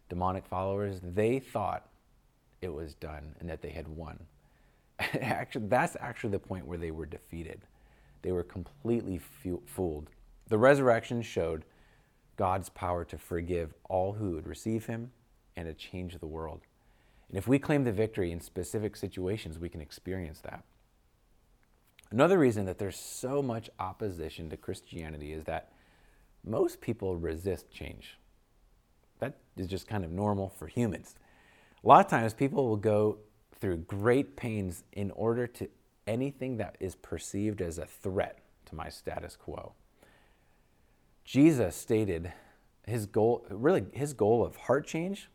demonic 0.09 0.45
followers, 0.45 0.99
they 1.03 1.39
thought 1.39 1.89
it 2.61 2.73
was 2.73 2.93
done 2.95 3.35
and 3.39 3.49
that 3.49 3.61
they 3.61 3.69
had 3.69 3.87
won. 3.87 4.25
actually, 4.99 5.67
that's 5.67 5.95
actually 5.99 6.31
the 6.31 6.39
point 6.39 6.65
where 6.65 6.77
they 6.77 6.91
were 6.91 7.05
defeated. 7.05 7.61
They 8.21 8.31
were 8.31 8.43
completely 8.43 9.19
fooled. 9.65 10.09
The 10.47 10.57
resurrection 10.57 11.21
showed 11.21 11.65
God's 12.37 12.69
power 12.69 13.03
to 13.05 13.17
forgive 13.17 13.73
all 13.89 14.13
who 14.13 14.31
would 14.31 14.47
receive 14.47 14.85
him 14.85 15.11
and 15.55 15.67
to 15.67 15.73
change 15.73 16.19
the 16.19 16.27
world. 16.27 16.61
And 17.29 17.37
if 17.37 17.47
we 17.47 17.59
claim 17.59 17.83
the 17.83 17.91
victory 17.91 18.31
in 18.31 18.39
specific 18.39 18.95
situations, 18.95 19.59
we 19.59 19.69
can 19.69 19.81
experience 19.81 20.39
that. 20.41 20.63
Another 22.09 22.37
reason 22.37 22.65
that 22.65 22.77
there's 22.77 22.97
so 22.97 23.41
much 23.41 23.69
opposition 23.79 24.49
to 24.49 24.57
Christianity 24.57 25.33
is 25.33 25.43
that 25.43 25.73
most 26.45 26.79
people 26.79 27.17
resist 27.17 27.69
change. 27.69 28.17
That 29.19 29.35
is 29.57 29.67
just 29.67 29.87
kind 29.87 30.05
of 30.05 30.11
normal 30.11 30.49
for 30.49 30.67
humans. 30.67 31.15
A 31.83 31.87
lot 31.87 32.05
of 32.05 32.09
times 32.09 32.33
people 32.33 32.67
will 32.67 32.77
go 32.77 33.17
through 33.59 33.77
great 33.77 34.37
pains 34.37 34.83
in 34.93 35.11
order 35.11 35.47
to 35.47 35.67
anything 36.05 36.57
that 36.57 36.77
is 36.79 36.95
perceived 36.95 37.61
as 37.61 37.77
a 37.77 37.85
threat 37.85 38.39
to 38.67 38.75
my 38.75 38.87
status 38.87 39.35
quo. 39.35 39.73
Jesus 41.27 41.75
stated 41.75 42.33
his 42.87 43.05
goal, 43.05 43.45
really 43.51 43.85
his 43.91 44.13
goal 44.13 44.43
of 44.43 44.55
heart 44.55 44.87
change 44.87 45.29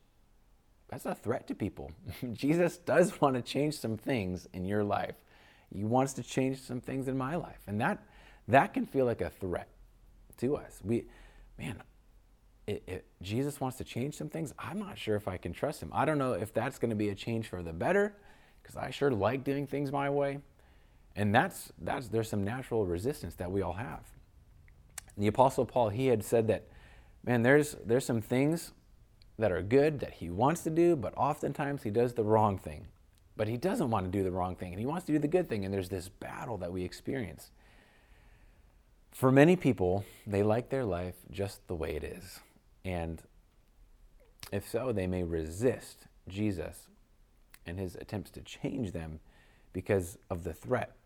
that's 0.92 1.06
a 1.06 1.14
threat 1.14 1.46
to 1.46 1.54
people. 1.54 1.90
Jesus 2.34 2.76
does 2.76 3.18
want 3.18 3.34
to 3.34 3.40
change 3.40 3.78
some 3.78 3.96
things 3.96 4.46
in 4.52 4.66
your 4.66 4.84
life. 4.84 5.14
He 5.72 5.84
wants 5.84 6.12
to 6.14 6.22
change 6.22 6.60
some 6.60 6.82
things 6.82 7.08
in 7.08 7.16
my 7.16 7.34
life. 7.34 7.60
And 7.66 7.80
that 7.80 8.04
that 8.46 8.74
can 8.74 8.84
feel 8.84 9.06
like 9.06 9.22
a 9.22 9.30
threat 9.30 9.68
to 10.36 10.54
us. 10.56 10.80
We 10.84 11.06
man, 11.58 11.82
it, 12.66 12.82
it, 12.86 13.06
Jesus 13.22 13.58
wants 13.58 13.78
to 13.78 13.84
change 13.84 14.18
some 14.18 14.28
things. 14.28 14.52
I'm 14.58 14.78
not 14.78 14.98
sure 14.98 15.16
if 15.16 15.28
I 15.28 15.38
can 15.38 15.54
trust 15.54 15.82
him. 15.82 15.88
I 15.94 16.04
don't 16.04 16.18
know 16.18 16.34
if 16.34 16.52
that's 16.52 16.78
going 16.78 16.90
to 16.90 16.96
be 16.96 17.08
a 17.08 17.14
change 17.14 17.48
for 17.48 17.62
the 17.62 17.72
better 17.72 18.14
because 18.62 18.76
I 18.76 18.90
sure 18.90 19.10
like 19.10 19.44
doing 19.44 19.66
things 19.66 19.90
my 19.90 20.10
way. 20.10 20.40
And 21.16 21.34
that's 21.34 21.72
that's 21.80 22.08
there's 22.08 22.28
some 22.28 22.44
natural 22.44 22.84
resistance 22.84 23.34
that 23.36 23.50
we 23.50 23.62
all 23.62 23.72
have. 23.72 24.04
And 25.16 25.24
the 25.24 25.28
apostle 25.28 25.64
Paul 25.64 25.90
he 25.90 26.06
had 26.06 26.24
said 26.24 26.48
that 26.48 26.68
man 27.24 27.42
there's 27.42 27.76
there's 27.84 28.04
some 28.04 28.20
things 28.20 28.72
that 29.38 29.52
are 29.52 29.62
good 29.62 30.00
that 30.00 30.14
he 30.14 30.30
wants 30.30 30.62
to 30.62 30.70
do, 30.70 30.94
but 30.94 31.14
oftentimes 31.16 31.82
he 31.82 31.90
does 31.90 32.14
the 32.14 32.24
wrong 32.24 32.58
thing. 32.58 32.86
But 33.36 33.48
he 33.48 33.56
doesn't 33.56 33.90
want 33.90 34.04
to 34.04 34.10
do 34.10 34.22
the 34.22 34.30
wrong 34.30 34.56
thing, 34.56 34.72
and 34.72 34.78
he 34.78 34.86
wants 34.86 35.06
to 35.06 35.12
do 35.12 35.18
the 35.18 35.28
good 35.28 35.48
thing, 35.48 35.64
and 35.64 35.72
there's 35.72 35.88
this 35.88 36.08
battle 36.08 36.58
that 36.58 36.72
we 36.72 36.84
experience. 36.84 37.50
For 39.10 39.32
many 39.32 39.56
people, 39.56 40.04
they 40.26 40.42
like 40.42 40.68
their 40.68 40.84
life 40.84 41.14
just 41.30 41.66
the 41.66 41.74
way 41.74 41.96
it 41.96 42.04
is. 42.04 42.40
And 42.84 43.22
if 44.52 44.68
so, 44.68 44.92
they 44.92 45.06
may 45.06 45.22
resist 45.22 46.06
Jesus 46.28 46.88
and 47.66 47.78
his 47.78 47.94
attempts 47.96 48.30
to 48.32 48.40
change 48.42 48.92
them 48.92 49.20
because 49.72 50.18
of 50.28 50.44
the 50.44 50.52
threat 50.52 50.96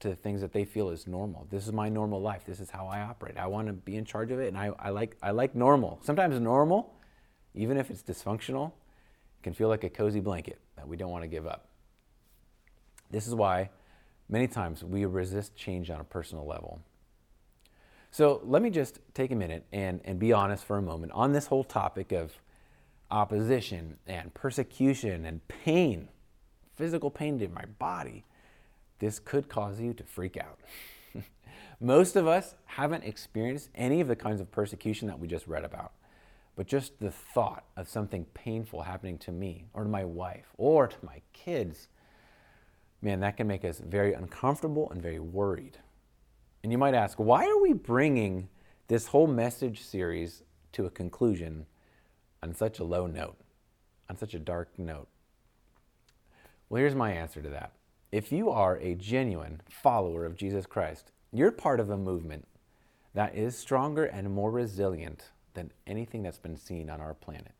to 0.00 0.08
the 0.08 0.16
things 0.16 0.40
that 0.40 0.52
they 0.52 0.64
feel 0.64 0.90
is 0.90 1.06
normal. 1.06 1.46
This 1.50 1.66
is 1.66 1.72
my 1.72 1.88
normal 1.88 2.20
life. 2.20 2.44
This 2.44 2.60
is 2.60 2.70
how 2.70 2.86
I 2.86 3.00
operate. 3.00 3.38
I 3.38 3.46
want 3.46 3.68
to 3.68 3.72
be 3.72 3.96
in 3.96 4.04
charge 4.04 4.30
of 4.30 4.40
it, 4.40 4.48
and 4.48 4.58
I, 4.58 4.72
I 4.78 4.90
like 4.90 5.16
I 5.22 5.30
like 5.30 5.54
normal. 5.54 5.98
Sometimes 6.02 6.38
normal 6.40 6.94
even 7.54 7.76
if 7.76 7.90
it's 7.90 8.02
dysfunctional, 8.02 8.72
can 9.42 9.54
feel 9.54 9.68
like 9.68 9.84
a 9.84 9.90
cozy 9.90 10.20
blanket 10.20 10.58
that 10.76 10.88
we 10.88 10.96
don't 10.96 11.10
want 11.10 11.22
to 11.22 11.28
give 11.28 11.46
up. 11.46 11.68
This 13.10 13.26
is 13.26 13.34
why 13.34 13.70
many 14.28 14.48
times 14.48 14.82
we 14.82 15.04
resist 15.04 15.54
change 15.54 15.90
on 15.90 16.00
a 16.00 16.04
personal 16.04 16.46
level. 16.46 16.80
So 18.10 18.40
let 18.44 18.62
me 18.62 18.70
just 18.70 19.00
take 19.12 19.30
a 19.30 19.36
minute 19.36 19.66
and, 19.72 20.00
and 20.04 20.18
be 20.18 20.32
honest 20.32 20.64
for 20.64 20.78
a 20.78 20.82
moment 20.82 21.12
on 21.12 21.32
this 21.32 21.46
whole 21.46 21.64
topic 21.64 22.12
of 22.12 22.32
opposition 23.10 23.98
and 24.06 24.32
persecution 24.34 25.24
and 25.24 25.46
pain, 25.46 26.08
physical 26.74 27.10
pain 27.10 27.38
to 27.38 27.48
my 27.48 27.64
body. 27.78 28.24
This 28.98 29.18
could 29.18 29.48
cause 29.48 29.80
you 29.80 29.92
to 29.94 30.04
freak 30.04 30.36
out. 30.36 30.60
Most 31.80 32.16
of 32.16 32.26
us 32.26 32.54
haven't 32.66 33.04
experienced 33.04 33.70
any 33.74 34.00
of 34.00 34.08
the 34.08 34.16
kinds 34.16 34.40
of 34.40 34.50
persecution 34.50 35.08
that 35.08 35.18
we 35.18 35.28
just 35.28 35.46
read 35.46 35.64
about. 35.64 35.92
But 36.56 36.66
just 36.66 37.00
the 37.00 37.10
thought 37.10 37.64
of 37.76 37.88
something 37.88 38.26
painful 38.26 38.82
happening 38.82 39.18
to 39.18 39.32
me 39.32 39.66
or 39.74 39.82
to 39.82 39.88
my 39.88 40.04
wife 40.04 40.46
or 40.56 40.86
to 40.86 40.96
my 41.02 41.20
kids, 41.32 41.88
man, 43.02 43.20
that 43.20 43.36
can 43.36 43.46
make 43.46 43.64
us 43.64 43.78
very 43.78 44.14
uncomfortable 44.14 44.88
and 44.90 45.02
very 45.02 45.18
worried. 45.18 45.78
And 46.62 46.70
you 46.70 46.78
might 46.78 46.94
ask, 46.94 47.18
why 47.18 47.46
are 47.46 47.60
we 47.60 47.72
bringing 47.72 48.48
this 48.88 49.08
whole 49.08 49.26
message 49.26 49.82
series 49.82 50.42
to 50.72 50.86
a 50.86 50.90
conclusion 50.90 51.66
on 52.42 52.54
such 52.54 52.78
a 52.78 52.84
low 52.84 53.06
note, 53.06 53.36
on 54.08 54.16
such 54.16 54.32
a 54.32 54.38
dark 54.38 54.78
note? 54.78 55.08
Well, 56.68 56.80
here's 56.80 56.94
my 56.94 57.12
answer 57.12 57.42
to 57.42 57.48
that. 57.50 57.72
If 58.14 58.30
you 58.30 58.48
are 58.48 58.76
a 58.76 58.94
genuine 58.94 59.60
follower 59.68 60.24
of 60.24 60.36
Jesus 60.36 60.66
Christ, 60.66 61.10
you're 61.32 61.50
part 61.50 61.80
of 61.80 61.90
a 61.90 61.96
movement 61.96 62.46
that 63.12 63.34
is 63.34 63.58
stronger 63.58 64.04
and 64.04 64.30
more 64.30 64.52
resilient 64.52 65.32
than 65.54 65.72
anything 65.84 66.22
that's 66.22 66.38
been 66.38 66.56
seen 66.56 66.88
on 66.88 67.00
our 67.00 67.14
planet. 67.14 67.50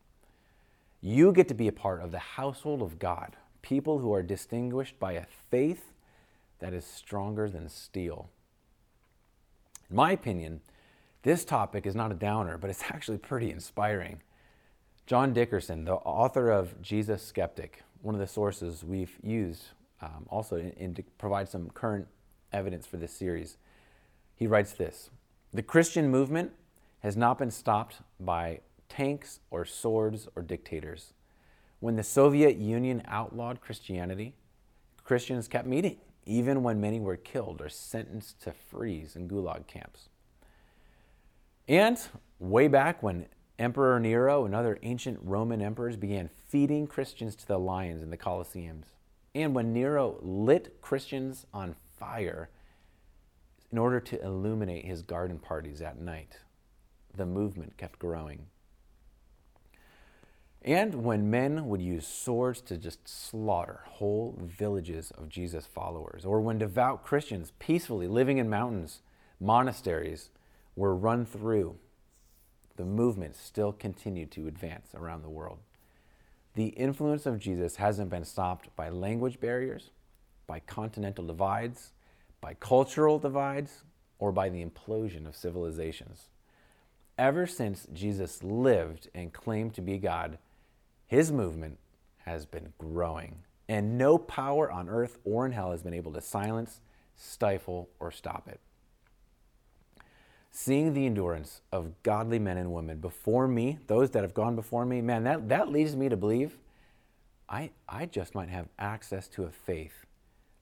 You 1.01 1.33
get 1.33 1.49
to 1.49 1.53
be 1.53 1.67
a 1.67 1.73
part 1.73 2.01
of 2.01 2.11
the 2.11 2.19
household 2.19 2.81
of 2.81 2.99
God, 2.99 3.35
people 3.63 3.99
who 3.99 4.13
are 4.13 4.23
distinguished 4.23 4.97
by 4.97 5.11
a 5.11 5.25
faith 5.51 5.91
that 6.59 6.73
is 6.73 6.85
stronger 6.85 7.49
than 7.49 7.67
steel. 7.67 8.29
In 9.89 9.97
my 9.97 10.13
opinion, 10.13 10.61
this 11.23 11.43
topic 11.43 11.85
is 11.85 11.95
not 11.95 12.13
a 12.13 12.15
downer, 12.15 12.57
but 12.57 12.69
it's 12.69 12.83
actually 12.89 13.17
pretty 13.17 13.51
inspiring. 13.51 14.21
John 15.05 15.33
Dickerson, 15.33 15.83
the 15.83 15.95
author 15.95 16.49
of 16.49 16.81
Jesus 16.81 17.21
Skeptic, 17.21 17.83
one 18.01 18.15
of 18.15 18.21
the 18.21 18.25
sources 18.25 18.85
we've 18.85 19.17
used 19.21 19.65
um, 20.01 20.25
also 20.29 20.57
in, 20.57 20.93
to 20.95 21.03
provide 21.17 21.49
some 21.49 21.69
current 21.69 22.07
evidence 22.51 22.85
for 22.85 22.97
this 22.97 23.13
series, 23.13 23.57
he 24.35 24.47
writes 24.47 24.73
this 24.73 25.09
The 25.53 25.63
Christian 25.63 26.09
movement 26.09 26.51
has 26.99 27.15
not 27.15 27.37
been 27.37 27.51
stopped 27.51 27.97
by 28.19 28.59
tanks 28.89 29.39
or 29.51 29.65
swords 29.65 30.27
or 30.35 30.41
dictators. 30.41 31.13
When 31.79 31.95
the 31.95 32.03
Soviet 32.03 32.57
Union 32.57 33.03
outlawed 33.05 33.61
Christianity, 33.61 34.35
Christians 35.03 35.47
kept 35.47 35.67
meeting, 35.67 35.97
even 36.25 36.63
when 36.63 36.81
many 36.81 36.99
were 36.99 37.17
killed 37.17 37.61
or 37.61 37.69
sentenced 37.69 38.41
to 38.41 38.51
freeze 38.51 39.15
in 39.15 39.29
gulag 39.29 39.67
camps. 39.67 40.09
And 41.67 41.99
way 42.39 42.67
back 42.67 43.03
when 43.03 43.27
Emperor 43.57 43.99
Nero 43.99 44.45
and 44.45 44.53
other 44.53 44.79
ancient 44.83 45.19
Roman 45.21 45.61
emperors 45.61 45.95
began 45.95 46.29
feeding 46.49 46.87
Christians 46.87 47.35
to 47.35 47.47
the 47.47 47.59
lions 47.59 48.01
in 48.01 48.09
the 48.09 48.17
Colosseums, 48.17 48.94
and 49.35 49.53
when 49.53 49.73
Nero 49.73 50.17
lit 50.21 50.81
Christians 50.81 51.45
on 51.53 51.75
fire 51.99 52.49
in 53.69 53.77
order 53.77 53.99
to 53.99 54.23
illuminate 54.23 54.85
his 54.85 55.01
garden 55.01 55.37
parties 55.37 55.81
at 55.81 55.99
night, 55.99 56.39
the 57.13 57.25
movement 57.25 57.77
kept 57.77 57.99
growing. 57.99 58.45
And 60.61 61.03
when 61.03 61.29
men 61.29 61.67
would 61.67 61.81
use 61.81 62.07
swords 62.07 62.61
to 62.61 62.77
just 62.77 63.07
slaughter 63.07 63.81
whole 63.85 64.39
villages 64.41 65.11
of 65.11 65.29
Jesus' 65.29 65.67
followers, 65.67 66.25
or 66.25 66.39
when 66.39 66.57
devout 66.57 67.03
Christians 67.03 67.51
peacefully 67.59 68.07
living 68.07 68.37
in 68.37 68.49
mountains, 68.49 69.01
monasteries, 69.39 70.29
were 70.75 70.95
run 70.95 71.25
through, 71.25 71.75
the 72.77 72.85
movement 72.85 73.35
still 73.35 73.73
continued 73.73 74.31
to 74.31 74.47
advance 74.47 74.95
around 74.95 75.21
the 75.21 75.29
world. 75.29 75.59
The 76.55 76.67
influence 76.67 77.25
of 77.25 77.37
Jesus 77.37 77.75
hasn't 77.75 78.09
been 78.09 78.23
stopped 78.23 78.73
by 78.77 78.87
language 78.87 79.41
barriers, 79.41 79.91
by 80.47 80.61
continental 80.61 81.25
divides, 81.25 81.91
by 82.39 82.53
cultural 82.53 83.19
divides, 83.19 83.83
or 84.19 84.31
by 84.31 84.47
the 84.47 84.63
implosion 84.63 85.27
of 85.27 85.35
civilizations. 85.35 86.29
Ever 87.17 87.45
since 87.45 87.87
Jesus 87.93 88.41
lived 88.41 89.09
and 89.13 89.33
claimed 89.33 89.73
to 89.73 89.81
be 89.81 89.97
God, 89.97 90.37
his 91.07 91.29
movement 91.29 91.77
has 92.19 92.45
been 92.45 92.73
growing, 92.77 93.39
and 93.67 93.97
no 93.97 94.17
power 94.17 94.71
on 94.71 94.87
earth 94.87 95.17
or 95.25 95.45
in 95.45 95.51
hell 95.51 95.71
has 95.71 95.83
been 95.83 95.93
able 95.93 96.13
to 96.13 96.21
silence, 96.21 96.79
stifle, 97.15 97.89
or 97.99 98.11
stop 98.11 98.47
it. 98.47 98.61
Seeing 100.57 100.93
the 100.93 101.05
endurance 101.05 101.59
of 101.73 102.01
godly 102.01 102.39
men 102.39 102.55
and 102.55 102.71
women 102.71 102.99
before 102.99 103.45
me, 103.45 103.77
those 103.87 104.11
that 104.11 104.23
have 104.23 104.33
gone 104.33 104.55
before 104.55 104.85
me, 104.85 105.01
man, 105.01 105.25
that, 105.25 105.49
that 105.49 105.69
leads 105.69 105.97
me 105.97 106.07
to 106.07 106.15
believe 106.15 106.57
I, 107.49 107.71
I 107.89 108.05
just 108.05 108.33
might 108.33 108.47
have 108.47 108.69
access 108.79 109.27
to 109.27 109.43
a 109.43 109.49
faith 109.49 110.05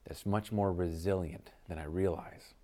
that's 0.04 0.26
much 0.26 0.50
more 0.50 0.72
resilient 0.72 1.52
than 1.68 1.78
I 1.78 1.84
realize. 1.84 2.54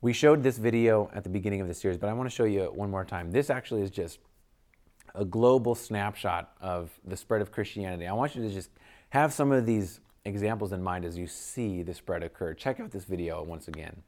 We 0.00 0.12
showed 0.12 0.42
this 0.42 0.58
video 0.58 1.08
at 1.14 1.22
the 1.22 1.30
beginning 1.30 1.60
of 1.60 1.68
the 1.68 1.74
series, 1.74 1.96
but 1.96 2.10
I 2.10 2.12
want 2.12 2.28
to 2.28 2.34
show 2.34 2.42
you 2.42 2.64
one 2.74 2.90
more 2.90 3.04
time. 3.04 3.30
This 3.30 3.50
actually 3.50 3.82
is 3.82 3.90
just 3.90 4.18
a 5.14 5.24
global 5.24 5.76
snapshot 5.76 6.56
of 6.60 6.90
the 7.04 7.16
spread 7.16 7.40
of 7.40 7.52
Christianity. 7.52 8.08
I 8.08 8.14
want 8.14 8.34
you 8.34 8.42
to 8.42 8.50
just 8.52 8.70
have 9.10 9.32
some 9.32 9.52
of 9.52 9.64
these 9.64 10.00
examples 10.24 10.72
in 10.72 10.82
mind 10.82 11.04
as 11.04 11.16
you 11.16 11.28
see 11.28 11.84
the 11.84 11.94
spread 11.94 12.24
occur. 12.24 12.52
Check 12.52 12.80
out 12.80 12.90
this 12.90 13.04
video 13.04 13.44
once 13.44 13.68
again. 13.68 14.02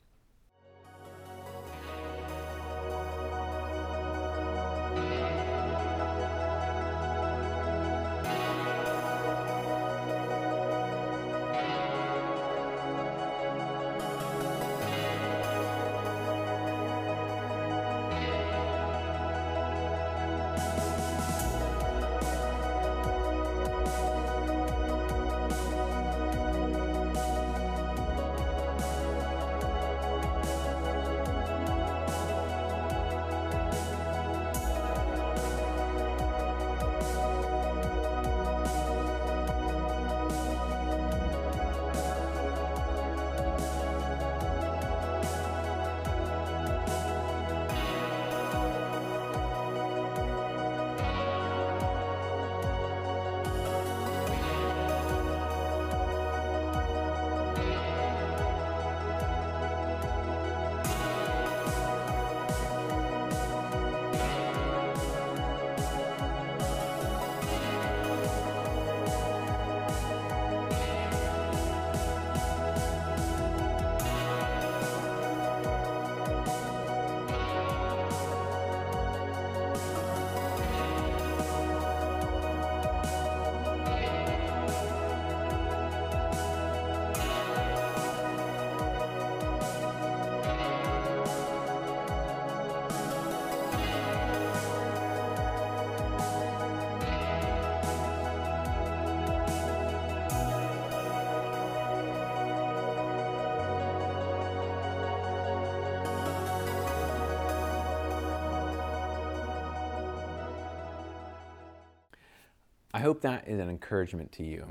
Hope 113.06 113.20
that 113.20 113.46
is 113.46 113.60
an 113.60 113.70
encouragement 113.70 114.32
to 114.32 114.42
you. 114.42 114.66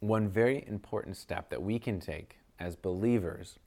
One 0.00 0.30
very 0.30 0.64
important 0.66 1.14
step 1.14 1.50
that 1.50 1.62
we 1.62 1.78
can 1.78 2.00
take 2.00 2.38
as 2.58 2.74
believers. 2.74 3.58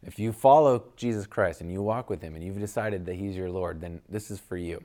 If 0.00 0.20
you 0.20 0.32
follow 0.32 0.84
Jesus 0.94 1.26
Christ 1.26 1.60
and 1.60 1.72
you 1.72 1.82
walk 1.82 2.08
with 2.08 2.22
Him 2.22 2.36
and 2.36 2.44
you've 2.44 2.60
decided 2.60 3.04
that 3.06 3.16
He's 3.16 3.34
your 3.34 3.50
Lord, 3.50 3.80
then 3.80 4.00
this 4.08 4.30
is 4.30 4.38
for 4.38 4.56
you. 4.56 4.80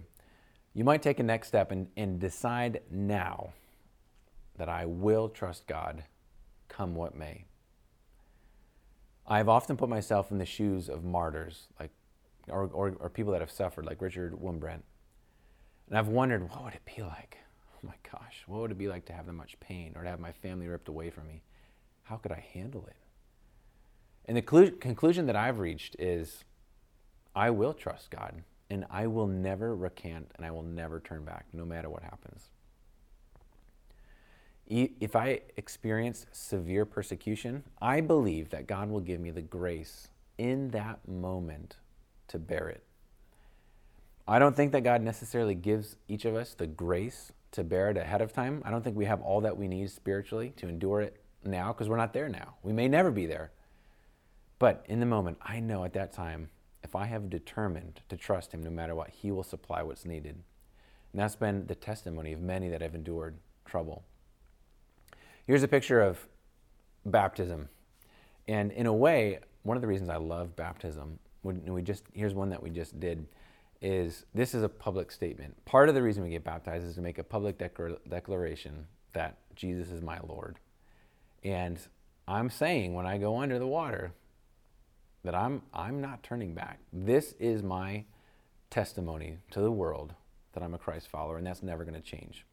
You 0.74 0.84
might 0.84 1.04
take 1.04 1.20
a 1.20 1.24
next 1.24 1.50
step 1.50 1.72
and, 1.72 1.86
and 1.96 2.20
decide 2.20 2.82
now 2.90 3.54
that 4.58 4.70
I 4.70 4.88
will 4.88 5.30
trust 5.30 5.68
God, 5.68 6.04
come 6.68 6.96
what 6.96 7.16
may. 7.16 7.46
I've 9.28 9.50
often 9.50 9.78
put 9.78 9.88
myself 9.88 10.32
in 10.32 10.40
the 10.40 10.46
shoes 10.46 10.90
of 10.90 11.04
martyrs, 11.04 11.68
like, 11.80 11.92
or, 12.48 12.72
or, 12.74 12.96
or 13.00 13.10
people 13.12 13.34
that 13.34 13.42
have 13.42 13.52
suffered, 13.52 13.86
like 13.86 14.02
Richard 14.02 14.34
Wurmbrand. 14.34 14.82
And 15.90 15.98
I've 16.00 16.08
wondered, 16.08 16.50
what 16.50 16.64
would 16.64 16.74
it 16.74 16.92
be 16.96 17.04
like? 17.04 17.38
My 17.86 17.94
gosh, 18.12 18.44
what 18.48 18.62
would 18.62 18.72
it 18.72 18.78
be 18.78 18.88
like 18.88 19.06
to 19.06 19.14
have 19.14 19.26
that 19.28 19.34
much 19.34 19.60
pain 19.60 19.94
or 19.96 20.04
to 20.04 20.10
have 20.10 20.20
my 20.20 20.32
family 20.32 20.68
ripped 20.68 20.88
away 20.88 21.10
from 21.10 21.28
me? 21.28 21.42
How 22.04 22.18
could 22.18 22.32
I 22.32 22.44
handle 22.54 22.86
it? 22.88 22.96
And 24.26 24.36
the 24.36 24.42
clu- 24.42 24.72
conclusion 24.72 25.28
that 25.28 25.36
I've 25.36 25.60
reached 25.60 25.96
is 26.00 26.44
I 27.36 27.50
will 27.52 27.74
trust 27.74 28.10
God 28.10 28.44
and 28.70 28.86
I 28.90 29.08
will 29.08 29.28
never 29.28 29.76
recant 29.76 30.32
and 30.36 30.46
I 30.46 30.52
will 30.52 30.64
never 30.64 31.00
turn 31.00 31.24
back, 31.24 31.46
no 31.54 31.66
matter 31.66 31.90
what 31.90 32.04
happens. 32.04 32.50
If 34.68 35.16
I 35.16 35.42
experience 35.58 36.26
severe 36.32 36.86
persecution, 36.86 37.64
I 37.80 38.02
believe 38.02 38.50
that 38.50 38.66
God 38.66 38.90
will 38.90 39.00
give 39.00 39.20
me 39.20 39.30
the 39.30 39.44
grace 39.44 40.08
in 40.40 40.72
that 40.72 41.08
moment 41.08 41.78
to 42.30 42.40
bear 42.40 42.68
it. 42.70 42.84
I 44.28 44.40
don't 44.40 44.56
think 44.56 44.72
that 44.72 44.84
God 44.84 45.04
necessarily 45.04 45.54
gives 45.54 45.98
each 46.08 46.26
of 46.26 46.36
us 46.36 46.56
the 46.56 46.66
grace 46.66 47.32
to 47.56 47.64
bear 47.64 47.90
it 47.90 47.98
ahead 47.98 48.22
of 48.22 48.34
time. 48.34 48.62
I 48.66 48.72
don't 48.72 48.84
think 48.84 48.96
we 48.96 49.06
have 49.06 49.22
all 49.22 49.42
that 49.42 49.58
we 49.58 49.68
need 49.68 49.90
spiritually 49.90 50.54
to 50.58 50.68
endure 50.68 51.02
it 51.02 51.22
now 51.44 51.74
because 51.74 51.90
we're 51.90 51.98
not 51.98 52.14
there 52.14 52.30
now. 52.30 52.56
We 52.64 52.74
may 52.74 52.88
never 52.88 53.12
be 53.12 53.26
there. 53.26 53.52
But 54.60 54.86
in 54.88 55.00
the 55.00 55.06
moment, 55.06 55.38
I 55.42 55.60
know 55.60 55.84
at 55.84 55.94
that 55.94 56.14
time, 56.14 56.50
if 56.84 56.96
I 56.96 57.06
have 57.06 57.30
determined 57.30 58.02
to 58.10 58.16
trust 58.18 58.54
Him 58.54 58.62
no 58.62 58.70
matter 58.70 58.96
what, 58.96 59.10
He 59.10 59.32
will 59.32 59.44
supply 59.44 59.82
what's 59.84 60.06
needed. 60.06 60.36
And 61.12 61.22
that's 61.22 61.36
been 61.36 61.66
the 61.68 61.76
testimony 61.76 62.32
of 62.34 62.42
many 62.42 62.70
that 62.70 62.82
have 62.82 62.96
endured 62.96 63.38
trouble. 63.66 64.04
Here's 65.48 65.64
a 65.64 65.68
picture 65.68 66.02
of 66.02 66.28
baptism. 67.06 67.70
And 68.48 68.72
in 68.72 68.86
a 68.86 68.94
way, 68.94 69.40
one 69.64 69.78
of 69.78 69.82
the 69.82 69.88
reasons 69.88 70.10
I 70.10 70.18
love 70.18 70.56
baptism, 70.56 71.20
we 71.44 71.82
just 71.82 72.04
here's 72.14 72.34
one 72.34 72.50
that 72.50 72.62
we 72.62 72.70
just 72.70 73.00
did, 73.00 73.28
is 73.86 74.26
this 74.34 74.56
is 74.56 74.64
a 74.64 74.70
public 74.70 75.12
statement. 75.12 75.64
Part 75.66 75.90
of 75.90 75.96
the 75.96 76.02
reason 76.02 76.24
we 76.24 76.32
get 76.32 76.44
baptized 76.44 76.88
is 76.88 76.96
to 76.96 77.02
make 77.02 77.20
a 77.20 77.24
public 77.24 77.60
declaration 77.60 78.88
that 79.14 79.38
Jesus 79.56 79.92
is 79.92 80.02
my 80.02 80.20
Lord. 80.28 80.58
And 81.44 81.80
I'm 82.28 82.50
saying 82.50 82.96
when 82.96 83.06
I 83.06 83.20
go 83.20 83.40
under 83.40 83.60
the 83.60 83.68
water 83.68 84.14
that 85.24 85.36
I'm 85.36 85.62
I'm 85.72 86.02
not 86.02 86.24
turning 86.24 86.56
back. 86.56 86.80
This 86.92 87.34
is 87.40 87.62
my 87.62 88.06
testimony 88.72 89.38
to 89.52 89.60
the 89.60 89.72
world 89.72 90.16
that 90.54 90.64
I'm 90.64 90.74
a 90.74 90.80
Christ 90.80 91.08
follower, 91.08 91.38
and 91.38 91.46
that's 91.46 91.62
never 91.62 91.84
going 91.84 91.96
to 91.96 92.02
change. 92.02 92.44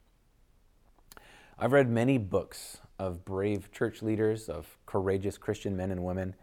I've 1.59 1.73
read 1.73 1.89
many 1.89 2.19
books 2.19 2.79
of 2.99 3.25
brave 3.25 3.71
church 3.73 4.03
leaders, 4.03 4.51
of 4.51 4.77
courageous 4.85 5.39
Christian 5.39 5.77
men 5.77 5.91
and 5.91 6.05
women, 6.05 6.35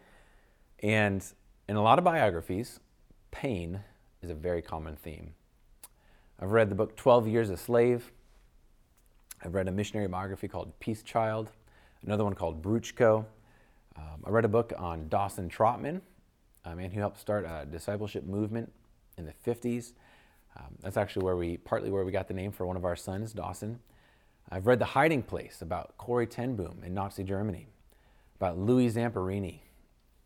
and 0.81 1.23
in 1.67 1.75
a 1.75 1.83
lot 1.83 1.99
of 1.99 2.05
biographies, 2.05 2.79
pain 3.29 3.81
is 4.21 4.29
a 4.29 4.35
very 4.35 4.61
common 4.61 4.95
theme. 4.95 5.33
I've 6.39 6.51
read 6.51 6.69
the 6.69 6.75
book 6.75 6.95
12 6.95 7.27
Years 7.27 7.49
a 7.49 7.57
Slave. 7.57 8.11
I've 9.43 9.53
read 9.53 9.67
a 9.67 9.71
missionary 9.71 10.07
biography 10.07 10.47
called 10.47 10.77
Peace 10.79 11.01
Child, 11.03 11.51
another 12.05 12.23
one 12.23 12.33
called 12.33 12.61
Bruchko. 12.61 13.25
Um, 13.95 14.23
I 14.25 14.29
read 14.29 14.45
a 14.45 14.49
book 14.49 14.73
on 14.77 15.07
Dawson 15.09 15.49
Trotman, 15.49 16.01
a 16.65 16.75
man 16.75 16.91
who 16.91 16.99
helped 16.99 17.19
start 17.19 17.45
a 17.45 17.65
discipleship 17.65 18.25
movement 18.25 18.71
in 19.17 19.25
the 19.25 19.33
50s. 19.45 19.93
Um, 20.57 20.75
that's 20.81 20.97
actually 20.97 21.25
where 21.25 21.35
we, 21.35 21.57
partly 21.57 21.89
where 21.89 22.03
we 22.03 22.11
got 22.11 22.27
the 22.27 22.33
name 22.33 22.51
for 22.51 22.65
one 22.65 22.75
of 22.75 22.85
our 22.85 22.95
sons, 22.95 23.33
Dawson. 23.33 23.79
I've 24.49 24.65
read 24.65 24.79
The 24.79 24.85
Hiding 24.85 25.23
Place 25.23 25.61
about 25.61 25.97
Corrie 25.97 26.27
ten 26.27 26.55
Boom 26.55 26.81
in 26.83 26.93
Nazi 26.93 27.23
Germany, 27.23 27.67
about 28.35 28.57
Louis 28.57 28.91
Zamperini. 28.91 29.59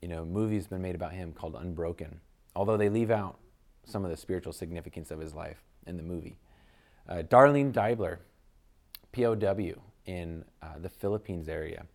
You 0.01 0.07
know, 0.07 0.25
movies 0.25 0.67
been 0.67 0.81
made 0.81 0.95
about 0.95 1.13
him 1.13 1.33
called 1.33 1.55
Unbroken, 1.55 2.19
although 2.55 2.77
they 2.77 2.89
leave 2.89 3.11
out 3.11 3.37
some 3.85 4.05
of 4.05 4.11
the 4.11 4.17
spiritual 4.17 4.53
significance 4.53 5.11
of 5.11 5.19
his 5.19 5.33
life 5.33 5.63
in 5.85 5.97
the 5.97 6.03
movie. 6.03 6.37
Uh, 7.07 7.23
Darlene 7.23 7.71
Deibler, 7.71 8.19
POW 9.11 9.81
in 10.05 10.45
uh, 10.61 10.79
the 10.81 10.89
Philippines 10.89 11.49
area, 11.49 11.85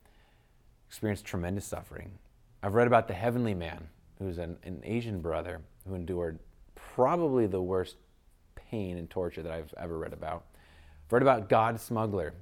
experienced 0.87 1.25
tremendous 1.25 1.67
suffering. 1.67 2.19
I've 2.63 2.75
read 2.75 2.87
about 2.87 3.09
the 3.09 3.15
Heavenly 3.15 3.55
Man, 3.55 3.89
who's 4.19 4.39
an, 4.39 4.57
an 4.65 4.81
Asian 4.85 5.21
brother 5.21 5.61
who 5.87 5.95
endured 5.95 6.39
probably 6.75 7.47
the 7.47 7.63
worst 7.63 7.97
pain 8.55 8.99
and 8.99 9.09
torture 9.09 9.43
that 9.43 9.53
I've 9.53 9.73
ever 9.77 9.99
read 9.99 10.13
about. 10.13 10.45
I've 11.07 11.13
read 11.13 11.23
about 11.23 11.49
God 11.49 11.81
Smuggler, 11.81 12.35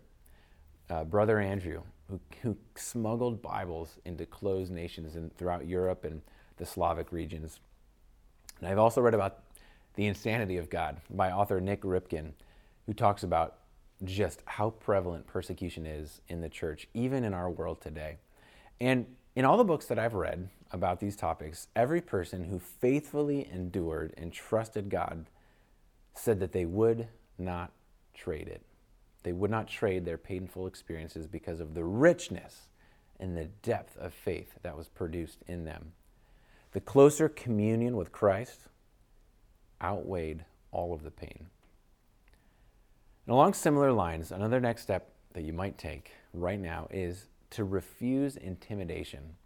uh, 0.91 1.05
Brother 1.05 1.39
Andrew, 1.39 1.83
who, 2.09 2.21
who 2.43 2.57
smuggled 2.77 3.43
Bibles 3.43 3.99
into 4.05 4.27
closed 4.27 4.73
nations 4.73 5.17
in, 5.17 5.31
throughout 5.31 5.67
Europe 5.67 6.05
and 6.05 6.23
the 6.57 6.67
Slavic 6.67 7.13
regions. 7.13 7.61
And 8.61 8.69
I've 8.69 8.79
also 8.79 9.01
read 9.01 9.15
about 9.15 9.43
The 9.95 10.07
Insanity 10.07 10.57
of 10.57 10.71
God 10.71 10.99
by 11.11 11.31
author 11.31 11.61
Nik 11.61 11.83
Ripken, 11.83 12.33
who 12.87 12.95
talks 12.95 13.23
about 13.23 13.57
just 14.05 14.43
how 14.45 14.71
prevalent 14.71 15.27
persecution 15.27 15.87
is 15.87 16.21
in 16.29 16.41
the 16.41 16.49
church, 16.49 16.89
even 16.95 17.25
in 17.25 17.35
our 17.35 17.51
world 17.51 17.81
today. 17.81 18.19
And 18.81 19.07
in 19.35 19.45
all 19.45 19.57
the 19.57 19.65
books 19.65 19.87
that 19.87 19.99
I've 19.99 20.15
read 20.15 20.49
about 20.73 21.01
these 21.01 21.17
topics, 21.17 21.69
every 21.75 22.01
person 22.01 22.45
who 22.45 22.59
faithfully 22.59 23.49
endured 23.51 24.15
and 24.17 24.33
trusted 24.33 24.91
God 24.91 25.27
said 26.15 26.41
that 26.41 26.53
they 26.53 26.65
would 26.65 27.09
not 27.39 27.73
trade 28.15 28.49
it. 28.49 28.63
They 29.23 29.33
would 29.33 29.51
not 29.51 29.69
trade 29.69 30.05
their 30.05 30.19
painful 30.19 30.67
experiences 30.67 31.27
because 31.27 31.61
of 31.61 31.75
the 31.75 31.85
richness 31.85 32.69
and 33.19 33.37
the 33.37 33.47
depth 33.63 33.97
of 33.99 34.15
faith 34.15 34.53
that 34.63 34.77
was 34.77 34.89
produced 34.89 35.39
in 35.47 35.65
them. 35.65 35.93
The 36.77 36.83
closer 36.83 37.31
communion 37.31 37.97
with 37.97 38.13
Christ 38.13 38.69
outweighed 39.83 40.45
all 40.71 40.93
of 40.93 41.05
the 41.05 41.11
pain. 41.11 41.47
And 43.25 43.33
along 43.33 43.55
similar 43.55 43.93
lines, 43.93 44.31
another 44.31 44.61
next 44.61 44.83
step 44.83 45.15
that 45.33 45.45
you 45.45 45.55
might 45.55 45.79
take 45.79 46.13
right 46.35 46.61
now 46.61 46.87
is 46.91 47.29
to 47.53 47.65
refuse 47.65 48.37
intimidation 48.37 49.37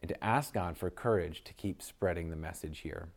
and 0.00 0.10
to 0.10 0.22
ask 0.22 0.52
God 0.52 0.76
for 0.76 0.90
courage 0.90 1.42
to 1.44 1.54
keep 1.54 1.80
spreading 1.80 2.28
the 2.28 2.36
message 2.36 2.80
here. 2.80 3.08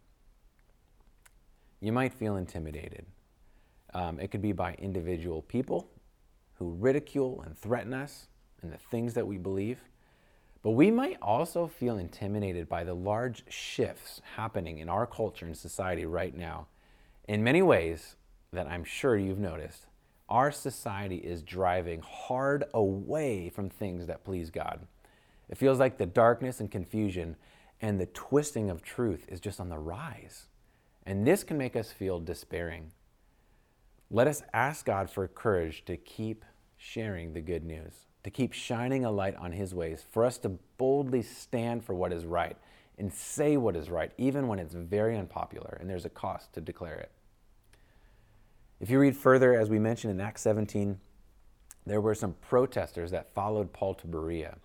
You 1.81 1.91
might 1.91 2.13
feel 2.13 2.37
intimidated. 2.37 3.05
Um, 3.93 4.17
it 4.17 4.31
could 4.31 4.41
be 4.41 4.53
by 4.53 4.75
individual 4.75 5.41
people 5.41 5.89
who 6.53 6.71
ridicule 6.71 7.43
and 7.45 7.57
threaten 7.57 7.93
us 7.93 8.27
and 8.61 8.71
the 8.71 8.77
things 8.77 9.13
that 9.15 9.27
we 9.27 9.37
believe. 9.37 9.81
But 10.65 10.71
we 10.71 10.89
might 10.89 11.19
also 11.21 11.67
feel 11.67 11.99
intimidated 11.99 12.67
by 12.67 12.83
the 12.83 12.95
large 12.95 13.43
shifts 13.47 14.19
happening 14.35 14.79
in 14.79 14.89
our 14.89 15.05
culture 15.05 15.45
and 15.45 15.55
society 15.55 16.07
right 16.07 16.35
now. 16.35 16.65
In 17.27 17.43
many 17.43 17.61
ways 17.61 18.15
that 18.51 18.65
I'm 18.65 18.83
sure 18.83 19.15
you've 19.15 19.37
noticed, 19.37 19.85
our 20.27 20.51
society 20.51 21.17
is 21.17 21.43
driving 21.43 22.01
hard 22.01 22.63
away 22.73 23.49
from 23.49 23.69
things 23.69 24.07
that 24.07 24.23
please 24.23 24.49
God. 24.49 24.87
It 25.49 25.59
feels 25.59 25.77
like 25.77 25.99
the 25.99 26.07
darkness 26.07 26.59
and 26.59 26.71
confusion 26.71 27.35
and 27.79 28.01
the 28.01 28.07
twisting 28.07 28.71
of 28.71 28.81
truth 28.81 29.27
is 29.27 29.39
just 29.39 29.59
on 29.59 29.69
the 29.69 29.77
rise. 29.77 30.47
And 31.05 31.27
this 31.27 31.43
can 31.43 31.59
make 31.59 31.75
us 31.75 31.91
feel 31.91 32.19
despairing. 32.19 32.91
Let 34.09 34.25
us 34.25 34.41
ask 34.51 34.87
God 34.87 35.11
for 35.11 35.27
courage 35.27 35.85
to 35.85 35.95
keep 35.95 36.43
sharing 36.75 37.33
the 37.33 37.41
good 37.41 37.63
news 37.63 38.07
to 38.25 38.31
keep 38.31 38.53
shining 38.53 39.05
a 39.05 39.11
light 39.11 39.35
on 39.35 39.51
His 39.51 39.75
ways, 39.75 40.03
for 40.09 40.25
us 40.25 40.39
to 40.39 40.49
boldly 40.79 41.21
stand 41.21 41.85
for 41.85 41.93
what 41.93 42.11
is 42.11 42.25
right 42.25 42.57
and 42.97 43.13
say 43.13 43.55
what 43.55 43.75
is 43.75 43.91
right, 43.91 44.11
even 44.17 44.47
when 44.47 44.57
it's 44.57 44.73
very 44.73 45.15
unpopular 45.15 45.77
and 45.79 45.87
there's 45.87 46.05
a 46.05 46.09
cost 46.09 46.51
to 46.53 46.59
declare 46.59 46.95
it. 46.95 47.11
If 48.79 48.89
you 48.89 48.97
read 48.97 49.15
further, 49.15 49.53
as 49.53 49.69
we 49.69 49.77
mentioned 49.77 50.11
in 50.11 50.19
Acts 50.19 50.41
17, 50.41 50.99
there 51.85 52.01
were 52.01 52.15
some 52.15 52.33
protesters 52.41 53.11
that 53.11 53.31
followed 53.35 53.71
Paul 53.71 53.93
to 53.93 54.07
Berea. 54.07 54.57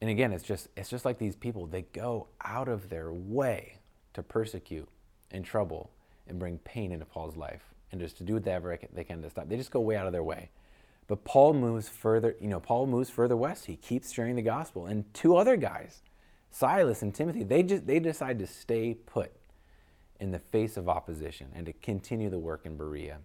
And 0.00 0.08
again, 0.08 0.32
it's 0.32 0.42
just, 0.42 0.68
it's 0.78 0.88
just 0.88 1.04
like 1.04 1.18
these 1.18 1.36
people, 1.36 1.66
they 1.66 1.82
go 1.92 2.28
out 2.42 2.68
of 2.68 2.88
their 2.88 3.12
way 3.12 3.80
to 4.14 4.22
persecute 4.22 4.88
and 5.30 5.44
trouble 5.44 5.90
and 6.26 6.38
bring 6.38 6.56
pain 6.60 6.90
into 6.90 7.04
Paul's 7.04 7.36
life 7.36 7.74
and 7.92 8.00
just 8.00 8.16
to 8.16 8.24
do 8.24 8.32
whatever 8.32 8.78
they 8.94 9.04
can 9.04 9.20
to 9.20 9.28
stop. 9.28 9.46
They 9.46 9.58
just 9.58 9.70
go 9.70 9.80
way 9.80 9.96
out 9.96 10.06
of 10.06 10.14
their 10.14 10.24
way. 10.24 10.48
But 11.08 11.24
Paul 11.24 11.54
moves 11.54 11.88
further, 11.88 12.34
you 12.40 12.48
know, 12.48 12.58
Paul 12.58 12.86
moves 12.86 13.10
further 13.10 13.36
west. 13.36 13.66
He 13.66 13.76
keeps 13.76 14.12
sharing 14.12 14.34
the 14.34 14.42
gospel. 14.42 14.86
And 14.86 15.12
two 15.14 15.36
other 15.36 15.56
guys, 15.56 16.02
Silas 16.50 17.02
and 17.02 17.14
Timothy, 17.14 17.44
they 17.44 17.62
just 17.62 17.86
they 17.86 18.00
decide 18.00 18.38
to 18.40 18.46
stay 18.46 18.94
put 18.94 19.32
in 20.18 20.32
the 20.32 20.38
face 20.38 20.76
of 20.76 20.88
opposition 20.88 21.48
and 21.54 21.66
to 21.66 21.72
continue 21.72 22.28
the 22.28 22.38
work 22.38 22.62
in 22.64 22.76
Berea. 22.76 23.18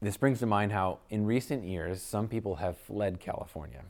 This 0.00 0.16
brings 0.16 0.38
to 0.40 0.46
mind 0.46 0.72
how 0.72 1.00
in 1.10 1.26
recent 1.26 1.64
years 1.64 2.00
some 2.00 2.28
people 2.28 2.56
have 2.56 2.78
fled 2.78 3.18
California. 3.20 3.82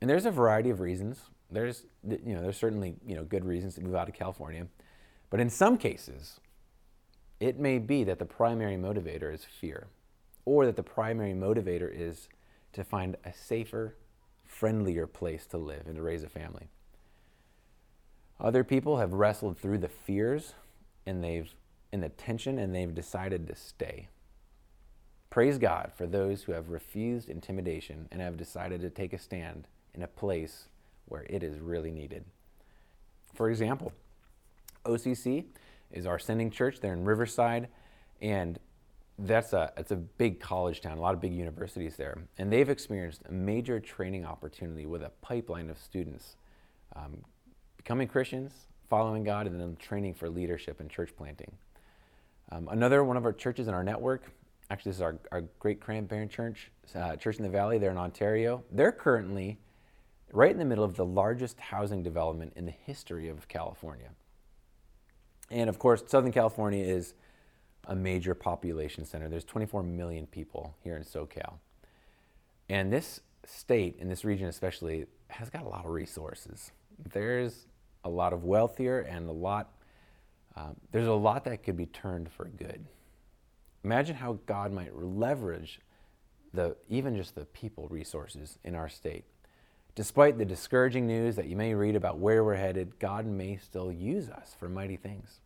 And 0.00 0.10
there's 0.10 0.26
a 0.26 0.30
variety 0.30 0.70
of 0.70 0.80
reasons. 0.80 1.22
There's 1.50 1.86
you 2.06 2.34
know, 2.34 2.42
there's 2.42 2.56
certainly, 2.56 2.96
you 3.04 3.16
know, 3.16 3.24
good 3.24 3.44
reasons 3.44 3.74
to 3.76 3.80
move 3.80 3.94
out 3.94 4.08
of 4.08 4.14
California. 4.14 4.66
But 5.30 5.40
in 5.40 5.50
some 5.50 5.76
cases, 5.76 6.38
it 7.40 7.58
may 7.58 7.78
be 7.78 8.04
that 8.04 8.20
the 8.20 8.24
primary 8.24 8.76
motivator 8.76 9.32
is 9.32 9.44
fear 9.44 9.88
or 10.44 10.66
that 10.66 10.76
the 10.76 10.82
primary 10.82 11.32
motivator 11.32 11.90
is 11.92 12.28
to 12.72 12.84
find 12.84 13.16
a 13.24 13.32
safer, 13.32 13.96
friendlier 14.44 15.06
place 15.06 15.46
to 15.46 15.58
live 15.58 15.86
and 15.86 15.96
to 15.96 16.02
raise 16.02 16.22
a 16.22 16.28
family. 16.28 16.68
Other 18.40 18.64
people 18.64 18.98
have 18.98 19.12
wrestled 19.12 19.58
through 19.58 19.78
the 19.78 19.88
fears 19.88 20.54
and 21.06 21.22
they've 21.22 21.54
in 21.92 22.00
the 22.00 22.08
tension 22.08 22.58
and 22.58 22.74
they've 22.74 22.94
decided 22.94 23.46
to 23.46 23.54
stay. 23.54 24.08
Praise 25.30 25.58
God 25.58 25.92
for 25.96 26.06
those 26.06 26.42
who 26.42 26.52
have 26.52 26.70
refused 26.70 27.28
intimidation 27.28 28.08
and 28.10 28.20
have 28.20 28.36
decided 28.36 28.80
to 28.80 28.90
take 28.90 29.12
a 29.12 29.18
stand 29.18 29.68
in 29.94 30.02
a 30.02 30.08
place 30.08 30.66
where 31.06 31.24
it 31.30 31.42
is 31.42 31.60
really 31.60 31.92
needed. 31.92 32.24
For 33.32 33.48
example, 33.48 33.92
OCC 34.84 35.44
is 35.92 36.06
our 36.06 36.18
sending 36.18 36.50
church 36.50 36.80
there 36.80 36.92
in 36.92 37.04
Riverside, 37.04 37.68
and 38.20 38.58
that's 39.18 39.52
a 39.52 39.72
it's 39.76 39.92
a 39.92 39.96
big 39.96 40.40
college 40.40 40.80
town, 40.80 40.98
a 40.98 41.00
lot 41.00 41.14
of 41.14 41.20
big 41.20 41.32
universities 41.32 41.96
there, 41.96 42.18
and 42.38 42.52
they've 42.52 42.68
experienced 42.68 43.22
a 43.28 43.32
major 43.32 43.78
training 43.78 44.24
opportunity 44.24 44.86
with 44.86 45.02
a 45.02 45.10
pipeline 45.20 45.70
of 45.70 45.78
students 45.78 46.36
um, 46.96 47.18
becoming 47.76 48.08
Christians, 48.08 48.52
following 48.88 49.24
God, 49.24 49.46
and 49.46 49.60
then 49.60 49.76
training 49.76 50.14
for 50.14 50.28
leadership 50.28 50.80
and 50.80 50.90
church 50.90 51.10
planting. 51.16 51.52
Um, 52.50 52.68
another 52.70 53.04
one 53.04 53.16
of 53.16 53.24
our 53.24 53.32
churches 53.32 53.68
in 53.68 53.74
our 53.74 53.84
network, 53.84 54.30
actually, 54.70 54.90
this 54.90 54.96
is 54.96 55.02
our, 55.02 55.16
our 55.32 55.42
Great 55.58 55.80
Cranbourne 55.80 56.28
Church, 56.28 56.70
uh, 56.94 57.16
Church 57.16 57.36
in 57.36 57.42
the 57.42 57.48
Valley, 57.48 57.78
there 57.78 57.90
in 57.90 57.98
Ontario. 57.98 58.64
They're 58.70 58.92
currently 58.92 59.58
right 60.32 60.50
in 60.50 60.58
the 60.58 60.64
middle 60.64 60.84
of 60.84 60.96
the 60.96 61.04
largest 61.04 61.60
housing 61.60 62.02
development 62.02 62.52
in 62.56 62.66
the 62.66 62.72
history 62.72 63.28
of 63.28 63.48
California. 63.48 64.10
And 65.50 65.68
of 65.68 65.78
course, 65.78 66.02
Southern 66.06 66.32
California 66.32 66.84
is 66.84 67.14
a 67.86 67.94
major 67.94 68.34
population 68.34 69.04
center. 69.04 69.28
There's 69.28 69.44
24 69.44 69.82
million 69.82 70.26
people 70.26 70.76
here 70.82 70.96
in 70.96 71.02
SoCal. 71.02 71.54
And 72.68 72.92
this 72.92 73.20
state, 73.44 73.96
in 73.98 74.08
this 74.08 74.24
region 74.24 74.48
especially, 74.48 75.06
has 75.28 75.50
got 75.50 75.62
a 75.62 75.68
lot 75.68 75.84
of 75.84 75.90
resources. 75.90 76.72
There's 77.12 77.66
a 78.04 78.08
lot 78.08 78.32
of 78.32 78.44
wealth 78.44 78.76
here 78.76 79.00
and 79.00 79.28
a 79.28 79.32
lot, 79.32 79.72
um, 80.56 80.76
there's 80.92 81.06
a 81.06 81.12
lot 81.12 81.44
that 81.44 81.62
could 81.62 81.76
be 81.76 81.86
turned 81.86 82.30
for 82.30 82.46
good. 82.46 82.84
Imagine 83.82 84.16
how 84.16 84.38
God 84.46 84.72
might 84.72 84.96
leverage 84.96 85.80
the, 86.52 86.76
even 86.88 87.16
just 87.16 87.34
the 87.34 87.44
people 87.46 87.88
resources 87.88 88.58
in 88.64 88.74
our 88.74 88.88
state. 88.88 89.24
Despite 89.94 90.38
the 90.38 90.44
discouraging 90.44 91.06
news 91.06 91.36
that 91.36 91.46
you 91.46 91.56
may 91.56 91.74
read 91.74 91.94
about 91.94 92.18
where 92.18 92.42
we're 92.42 92.56
headed, 92.56 92.98
God 92.98 93.26
may 93.26 93.56
still 93.56 93.92
use 93.92 94.28
us 94.28 94.56
for 94.58 94.68
mighty 94.68 94.96
things. 94.96 95.40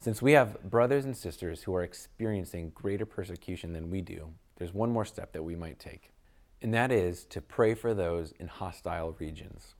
Since 0.00 0.22
we 0.22 0.32
have 0.32 0.62
brothers 0.62 1.04
and 1.04 1.16
sisters 1.16 1.62
who 1.62 1.74
are 1.74 1.82
experiencing 1.82 2.70
greater 2.74 3.06
persecution 3.06 3.72
than 3.72 3.90
we 3.90 4.00
do, 4.00 4.30
there's 4.56 4.72
one 4.72 4.90
more 4.90 5.04
step 5.04 5.32
that 5.32 5.42
we 5.42 5.56
might 5.56 5.78
take, 5.78 6.12
and 6.62 6.72
that 6.72 6.92
is 6.92 7.24
to 7.26 7.40
pray 7.40 7.74
for 7.74 7.94
those 7.94 8.32
in 8.38 8.48
hostile 8.48 9.16
regions. 9.18 9.74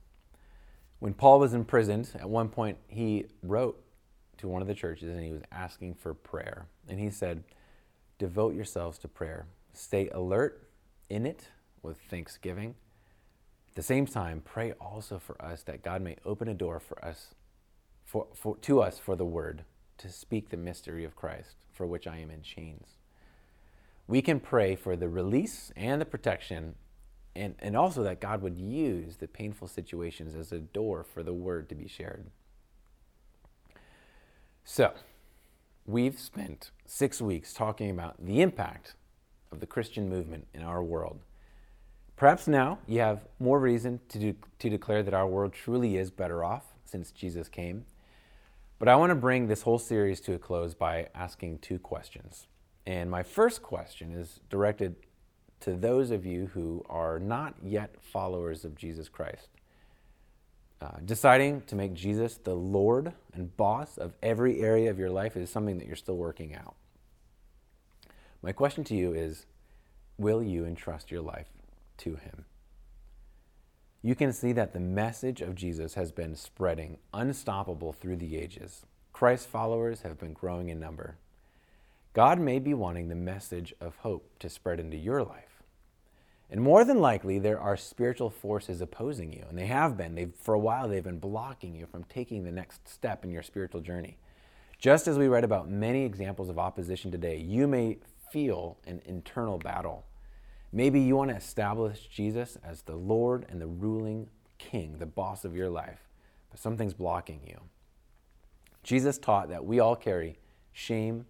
When 0.99 1.13
Paul 1.13 1.39
was 1.39 1.53
imprisoned, 1.53 2.11
at 2.15 2.29
one 2.29 2.49
point 2.49 2.77
he 2.87 3.27
wrote 3.41 3.81
to 4.39 4.47
one 4.47 4.61
of 4.61 4.67
the 4.67 4.73
churches 4.73 5.09
and 5.09 5.23
he 5.23 5.31
was 5.31 5.43
asking 5.51 5.95
for 5.95 6.13
prayer. 6.13 6.67
And 6.87 6.99
he 6.99 7.09
said, 7.09 7.43
Devote 8.17 8.55
yourselves 8.55 8.97
to 8.99 9.07
prayer. 9.07 9.45
Stay 9.73 10.09
alert 10.09 10.69
in 11.09 11.25
it 11.25 11.47
with 11.81 11.97
thanksgiving. 12.09 12.75
At 13.69 13.75
the 13.75 13.83
same 13.83 14.05
time, 14.05 14.41
pray 14.43 14.73
also 14.73 15.19
for 15.19 15.41
us 15.41 15.63
that 15.63 15.83
God 15.83 16.01
may 16.01 16.17
open 16.25 16.49
a 16.49 16.53
door 16.53 16.79
for 16.79 17.03
us, 17.03 17.35
for, 18.03 18.27
for, 18.33 18.57
to 18.57 18.81
us 18.81 18.99
for 18.99 19.15
the 19.15 19.25
word, 19.25 19.63
to 19.99 20.09
speak 20.09 20.49
the 20.49 20.57
mystery 20.57 21.05
of 21.05 21.15
Christ, 21.15 21.55
for 21.71 21.85
which 21.85 22.07
I 22.07 22.17
am 22.17 22.31
in 22.31 22.41
chains. 22.41 22.97
We 24.07 24.21
can 24.21 24.39
pray 24.39 24.75
for 24.75 24.95
the 24.95 25.07
release 25.07 25.71
and 25.75 26.01
the 26.01 26.05
protection, 26.05 26.75
and, 27.35 27.55
and 27.59 27.77
also 27.77 28.01
that 28.03 28.19
God 28.19 28.41
would 28.41 28.57
use 28.57 29.17
the 29.17 29.27
painful 29.27 29.67
situations 29.67 30.35
as 30.35 30.51
a 30.51 30.59
door 30.59 31.03
for 31.03 31.21
the 31.21 31.33
word 31.33 31.69
to 31.69 31.75
be 31.75 31.87
shared. 31.87 32.25
So, 34.63 34.93
we've 35.85 36.19
spent 36.19 36.71
six 36.85 37.21
weeks 37.21 37.53
talking 37.53 37.89
about 37.91 38.23
the 38.23 38.41
impact 38.41 38.95
of 39.51 39.59
the 39.59 39.67
Christian 39.67 40.09
movement 40.09 40.47
in 40.53 40.63
our 40.63 40.83
world. 40.83 41.19
Perhaps 42.15 42.47
now 42.47 42.79
you 42.87 42.99
have 42.99 43.21
more 43.39 43.59
reason 43.59 43.99
to, 44.09 44.19
do, 44.19 44.35
to 44.59 44.69
declare 44.69 45.03
that 45.03 45.13
our 45.13 45.27
world 45.27 45.53
truly 45.53 45.97
is 45.97 46.11
better 46.11 46.43
off 46.43 46.65
since 46.85 47.11
Jesus 47.11 47.47
came. 47.47 47.85
But 48.79 48.87
I 48.87 48.95
want 48.95 49.09
to 49.09 49.15
bring 49.15 49.47
this 49.47 49.61
whole 49.61 49.77
series 49.77 50.21
to 50.21 50.33
a 50.33 50.39
close 50.39 50.73
by 50.73 51.09
asking 51.13 51.59
two 51.59 51.79
questions. 51.79 52.47
And 52.87 53.11
my 53.11 53.23
first 53.23 53.61
question 53.61 54.13
is 54.13 54.39
directed 54.49 54.95
to 55.59 55.75
those 55.75 56.11
of 56.11 56.25
you 56.25 56.47
who 56.53 56.85
are 56.89 57.19
not 57.19 57.55
yet 57.61 57.95
followers 58.01 58.63
of 58.63 58.75
Jesus 58.75 59.09
Christ. 59.09 59.49
Uh, 60.81 60.91
deciding 61.03 61.59
to 61.63 61.75
make 61.75 61.93
Jesus 61.93 62.37
the 62.37 62.55
Lord 62.55 63.11
and 63.33 63.55
boss 63.57 63.97
of 63.97 64.13
every 64.23 64.61
area 64.61 64.89
of 64.89 64.97
your 64.97 65.09
life 65.09 65.35
is 65.35 65.49
something 65.49 65.77
that 65.77 65.85
you're 65.85 65.97
still 65.97 66.15
working 66.15 66.55
out. 66.55 66.75
My 68.41 68.53
question 68.53 68.85
to 68.85 68.95
you 68.95 69.13
is 69.13 69.45
Will 70.17 70.41
you 70.41 70.65
entrust 70.65 71.11
your 71.11 71.21
life 71.21 71.47
to 71.97 72.15
Him? 72.15 72.45
You 74.01 74.15
can 74.15 74.31
see 74.31 74.53
that 74.53 74.71
the 74.71 74.79
message 74.79 75.41
of 75.41 75.55
Jesus 75.55 75.95
has 75.95 76.11
been 76.11 76.35
spreading 76.35 76.97
unstoppable 77.13 77.91
through 77.91 78.15
the 78.15 78.37
ages. 78.37 78.85
Christ's 79.11 79.47
followers 79.47 80.01
have 80.01 80.17
been 80.17 80.31
growing 80.31 80.69
in 80.69 80.79
number. 80.79 81.17
God 82.13 82.39
may 82.39 82.59
be 82.59 82.73
wanting 82.73 83.09
the 83.09 83.15
message 83.15 83.73
of 83.81 83.97
hope 83.97 84.39
to 84.39 84.49
spread 84.49 84.79
into 84.79 84.95
your 84.95 85.23
life. 85.23 85.63
And 86.49 86.61
more 86.61 86.83
than 86.83 86.99
likely, 86.99 87.37
there 87.37 87.59
are 87.59 87.77
spiritual 87.77 88.29
forces 88.29 88.81
opposing 88.81 89.33
you, 89.33 89.45
and 89.49 89.57
they 89.57 89.67
have 89.67 89.97
been. 89.97 90.15
They've, 90.15 90.33
for 90.33 90.53
a 90.53 90.59
while, 90.59 90.87
they've 90.87 91.03
been 91.03 91.19
blocking 91.19 91.75
you 91.75 91.85
from 91.85 92.05
taking 92.05 92.43
the 92.43 92.51
next 92.51 92.87
step 92.87 93.23
in 93.23 93.31
your 93.31 93.43
spiritual 93.43 93.81
journey. 93.81 94.17
Just 94.79 95.07
as 95.07 95.17
we 95.17 95.27
read 95.27 95.43
about 95.43 95.69
many 95.69 96.05
examples 96.05 96.49
of 96.49 96.57
opposition 96.57 97.11
today, 97.11 97.37
you 97.37 97.67
may 97.67 97.97
feel 98.31 98.77
an 98.87 99.01
internal 99.05 99.57
battle 99.57 100.05
Maybe 100.71 100.99
you 101.01 101.15
want 101.15 101.31
to 101.31 101.35
establish 101.35 102.07
Jesus 102.07 102.57
as 102.63 102.83
the 102.83 102.95
Lord 102.95 103.45
and 103.49 103.59
the 103.59 103.67
ruling 103.67 104.29
king, 104.59 104.97
the 104.99 105.05
boss 105.07 105.43
of 105.43 105.55
your 105.55 105.69
life, 105.69 106.07
but 106.51 106.59
something's 106.59 106.93
blocking 106.93 107.41
you. 107.47 107.59
Jesus 108.83 109.17
taught 109.17 109.49
that 109.49 109.65
we 109.65 109.79
all 109.79 109.95
carry 109.95 110.37
shame, 110.71 111.25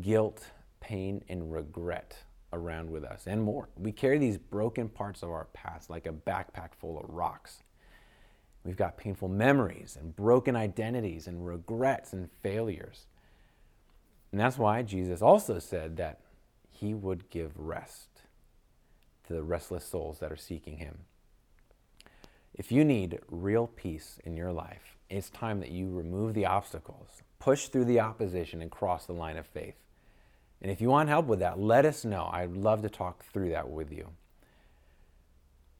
guilt, 0.00 0.50
pain, 0.80 1.22
and 1.28 1.52
regret 1.52 2.16
around 2.52 2.90
with 2.90 3.04
us 3.04 3.26
and 3.26 3.42
more. 3.42 3.68
We 3.76 3.92
carry 3.92 4.18
these 4.18 4.38
broken 4.38 4.88
parts 4.88 5.22
of 5.22 5.30
our 5.30 5.48
past 5.52 5.90
like 5.90 6.06
a 6.06 6.12
backpack 6.12 6.74
full 6.78 6.98
of 6.98 7.10
rocks. 7.10 7.62
We've 8.64 8.76
got 8.76 8.96
painful 8.96 9.28
memories 9.28 9.96
and 10.00 10.16
broken 10.16 10.56
identities 10.56 11.26
and 11.26 11.46
regrets 11.46 12.12
and 12.12 12.30
failures. 12.42 13.06
And 14.32 14.40
that's 14.40 14.58
why 14.58 14.82
Jesus 14.82 15.22
also 15.22 15.58
said 15.58 15.96
that 15.98 16.20
he 16.70 16.94
would 16.94 17.30
give 17.30 17.52
rest 17.56 18.05
to 19.26 19.32
the 19.32 19.42
restless 19.42 19.84
souls 19.84 20.18
that 20.18 20.32
are 20.32 20.36
seeking 20.36 20.78
Him. 20.78 20.98
If 22.54 22.72
you 22.72 22.84
need 22.84 23.20
real 23.28 23.66
peace 23.66 24.18
in 24.24 24.36
your 24.36 24.52
life, 24.52 24.96
it's 25.10 25.30
time 25.30 25.60
that 25.60 25.70
you 25.70 25.90
remove 25.90 26.34
the 26.34 26.46
obstacles, 26.46 27.22
push 27.38 27.68
through 27.68 27.84
the 27.84 28.00
opposition, 28.00 28.62
and 28.62 28.70
cross 28.70 29.06
the 29.06 29.12
line 29.12 29.36
of 29.36 29.46
faith. 29.46 29.76
And 30.62 30.70
if 30.70 30.80
you 30.80 30.88
want 30.88 31.08
help 31.08 31.26
with 31.26 31.40
that, 31.40 31.60
let 31.60 31.84
us 31.84 32.04
know. 32.04 32.30
I'd 32.32 32.56
love 32.56 32.82
to 32.82 32.88
talk 32.88 33.24
through 33.24 33.50
that 33.50 33.68
with 33.68 33.92
you. 33.92 34.10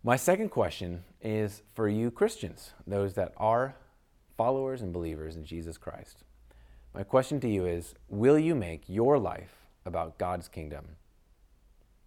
My 0.05 0.17
second 0.17 0.51
question 0.51 1.03
is 1.23 1.63
for 1.75 1.89
you 1.89 2.11
Christians, 2.11 2.73
those 2.87 3.15
that 3.15 3.33
are 3.37 3.75
followers 4.37 4.83
and 4.83 4.93
believers 4.93 5.35
in 5.35 5.45
Jesus 5.45 5.79
Christ. 5.79 6.23
My 6.95 7.03
question 7.03 7.41
to 7.41 7.49
you 7.49 7.67
is 7.67 7.95
Will 8.09 8.39
you 8.39 8.55
make 8.55 8.85
your 8.87 9.19
life 9.19 9.57
about 9.85 10.19
God's 10.19 10.49
kingdom, 10.49 10.97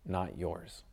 not 0.06 0.38
yours? 0.38 0.84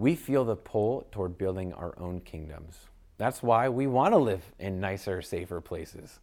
We 0.00 0.14
feel 0.14 0.46
the 0.46 0.56
pull 0.56 1.06
toward 1.12 1.36
building 1.36 1.74
our 1.74 1.92
own 1.98 2.20
kingdoms. 2.20 2.86
That's 3.18 3.42
why 3.42 3.68
we 3.68 3.86
want 3.86 4.14
to 4.14 4.18
live 4.18 4.42
in 4.58 4.80
nicer, 4.80 5.20
safer 5.20 5.60
places. 5.60 6.20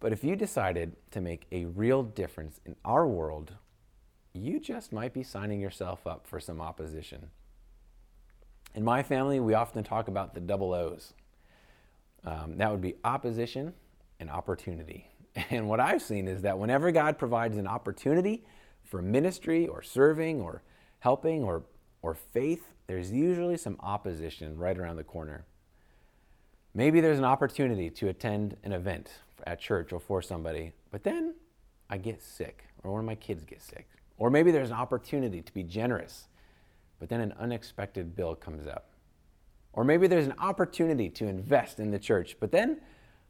But 0.00 0.14
if 0.14 0.24
you 0.24 0.34
decided 0.34 0.96
to 1.10 1.20
make 1.20 1.46
a 1.52 1.66
real 1.66 2.02
difference 2.02 2.58
in 2.64 2.74
our 2.86 3.06
world, 3.06 3.52
you 4.32 4.58
just 4.58 4.94
might 4.94 5.12
be 5.12 5.22
signing 5.22 5.60
yourself 5.60 6.06
up 6.06 6.26
for 6.26 6.40
some 6.40 6.58
opposition. 6.58 7.28
In 8.74 8.82
my 8.82 9.02
family, 9.02 9.40
we 9.40 9.52
often 9.52 9.84
talk 9.84 10.08
about 10.08 10.32
the 10.32 10.40
double 10.40 10.72
O's. 10.72 11.12
Um, 12.24 12.56
that 12.56 12.70
would 12.70 12.80
be 12.80 12.94
opposition 13.04 13.74
and 14.18 14.30
opportunity. 14.30 15.10
And 15.50 15.68
what 15.68 15.80
I've 15.80 16.00
seen 16.00 16.28
is 16.28 16.40
that 16.42 16.58
whenever 16.58 16.90
God 16.92 17.18
provides 17.18 17.58
an 17.58 17.66
opportunity 17.66 18.42
for 18.82 19.02
ministry 19.02 19.66
or 19.66 19.82
serving 19.82 20.40
or 20.40 20.62
helping 21.00 21.44
or, 21.44 21.64
or 22.00 22.14
faith, 22.14 22.72
there's 22.86 23.10
usually 23.10 23.56
some 23.56 23.76
opposition 23.80 24.56
right 24.56 24.78
around 24.78 24.96
the 24.96 25.04
corner. 25.04 25.44
Maybe 26.74 27.00
there's 27.00 27.18
an 27.18 27.24
opportunity 27.24 27.90
to 27.90 28.08
attend 28.08 28.56
an 28.62 28.72
event 28.72 29.10
at 29.46 29.60
church 29.60 29.92
or 29.92 30.00
for 30.00 30.22
somebody, 30.22 30.72
but 30.90 31.02
then 31.04 31.34
I 31.88 31.98
get 31.98 32.22
sick, 32.22 32.64
or 32.82 32.92
one 32.92 33.00
of 33.00 33.06
my 33.06 33.14
kids 33.14 33.44
gets 33.44 33.64
sick. 33.64 33.88
Or 34.18 34.30
maybe 34.30 34.50
there's 34.50 34.70
an 34.70 34.76
opportunity 34.76 35.42
to 35.42 35.52
be 35.52 35.62
generous, 35.62 36.28
but 36.98 37.08
then 37.08 37.20
an 37.20 37.34
unexpected 37.38 38.14
bill 38.14 38.34
comes 38.34 38.66
up. 38.66 38.90
Or 39.72 39.84
maybe 39.84 40.06
there's 40.06 40.26
an 40.26 40.34
opportunity 40.38 41.10
to 41.10 41.26
invest 41.26 41.80
in 41.80 41.90
the 41.90 41.98
church, 41.98 42.36
but 42.40 42.50
then, 42.50 42.80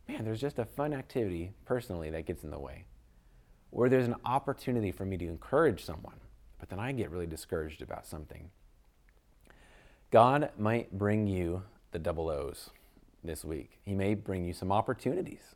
man, 0.08 0.24
there's 0.24 0.40
just 0.40 0.58
a 0.58 0.64
fun 0.64 0.92
activity 0.92 1.52
personally 1.64 2.10
that 2.10 2.26
gets 2.26 2.44
in 2.44 2.50
the 2.50 2.58
way. 2.58 2.84
Or 3.72 3.88
there's 3.88 4.06
an 4.06 4.14
opportunity 4.24 4.92
for 4.92 5.04
me 5.04 5.16
to 5.18 5.26
encourage 5.26 5.84
someone, 5.84 6.20
but 6.58 6.68
then 6.68 6.78
I 6.78 6.92
get 6.92 7.10
really 7.10 7.26
discouraged 7.26 7.82
about 7.82 8.06
something. 8.06 8.50
God 10.10 10.50
might 10.56 10.96
bring 10.96 11.26
you 11.26 11.62
the 11.90 11.98
double 11.98 12.28
O's 12.28 12.70
this 13.24 13.44
week. 13.44 13.78
He 13.84 13.94
may 13.94 14.14
bring 14.14 14.44
you 14.44 14.52
some 14.52 14.70
opportunities. 14.70 15.54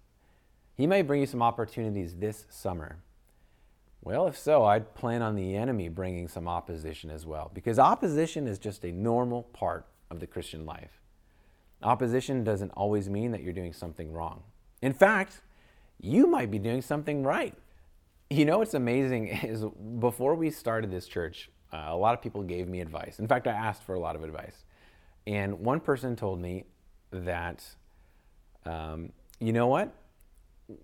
He 0.74 0.86
may 0.86 1.02
bring 1.02 1.20
you 1.20 1.26
some 1.26 1.42
opportunities 1.42 2.16
this 2.16 2.46
summer. 2.48 2.96
Well, 4.02 4.26
if 4.26 4.36
so, 4.36 4.64
I'd 4.64 4.94
plan 4.94 5.22
on 5.22 5.36
the 5.36 5.56
enemy 5.56 5.88
bringing 5.88 6.26
some 6.26 6.48
opposition 6.48 7.10
as 7.10 7.26
well, 7.26 7.50
because 7.52 7.78
opposition 7.78 8.46
is 8.46 8.58
just 8.58 8.84
a 8.84 8.92
normal 8.92 9.42
part 9.42 9.86
of 10.10 10.20
the 10.20 10.26
Christian 10.26 10.64
life. 10.64 11.00
Opposition 11.82 12.42
doesn't 12.42 12.70
always 12.70 13.08
mean 13.08 13.30
that 13.32 13.42
you're 13.42 13.52
doing 13.52 13.72
something 13.72 14.12
wrong. 14.12 14.42
In 14.82 14.92
fact, 14.92 15.42
you 16.00 16.26
might 16.26 16.50
be 16.50 16.58
doing 16.58 16.82
something 16.82 17.22
right. 17.22 17.54
You 18.30 18.44
know 18.44 18.58
what's 18.58 18.74
amazing 18.74 19.28
is 19.42 19.64
before 19.98 20.34
we 20.34 20.50
started 20.50 20.90
this 20.90 21.06
church, 21.06 21.50
uh, 21.72 21.86
a 21.88 21.96
lot 21.96 22.14
of 22.14 22.22
people 22.22 22.42
gave 22.42 22.68
me 22.68 22.80
advice. 22.80 23.18
In 23.18 23.28
fact, 23.28 23.46
I 23.46 23.52
asked 23.52 23.82
for 23.84 23.94
a 23.94 24.00
lot 24.00 24.16
of 24.16 24.24
advice. 24.24 24.64
And 25.26 25.60
one 25.60 25.80
person 25.80 26.16
told 26.16 26.40
me 26.40 26.64
that, 27.10 27.64
um, 28.66 29.12
you 29.38 29.52
know 29.52 29.66
what? 29.66 29.94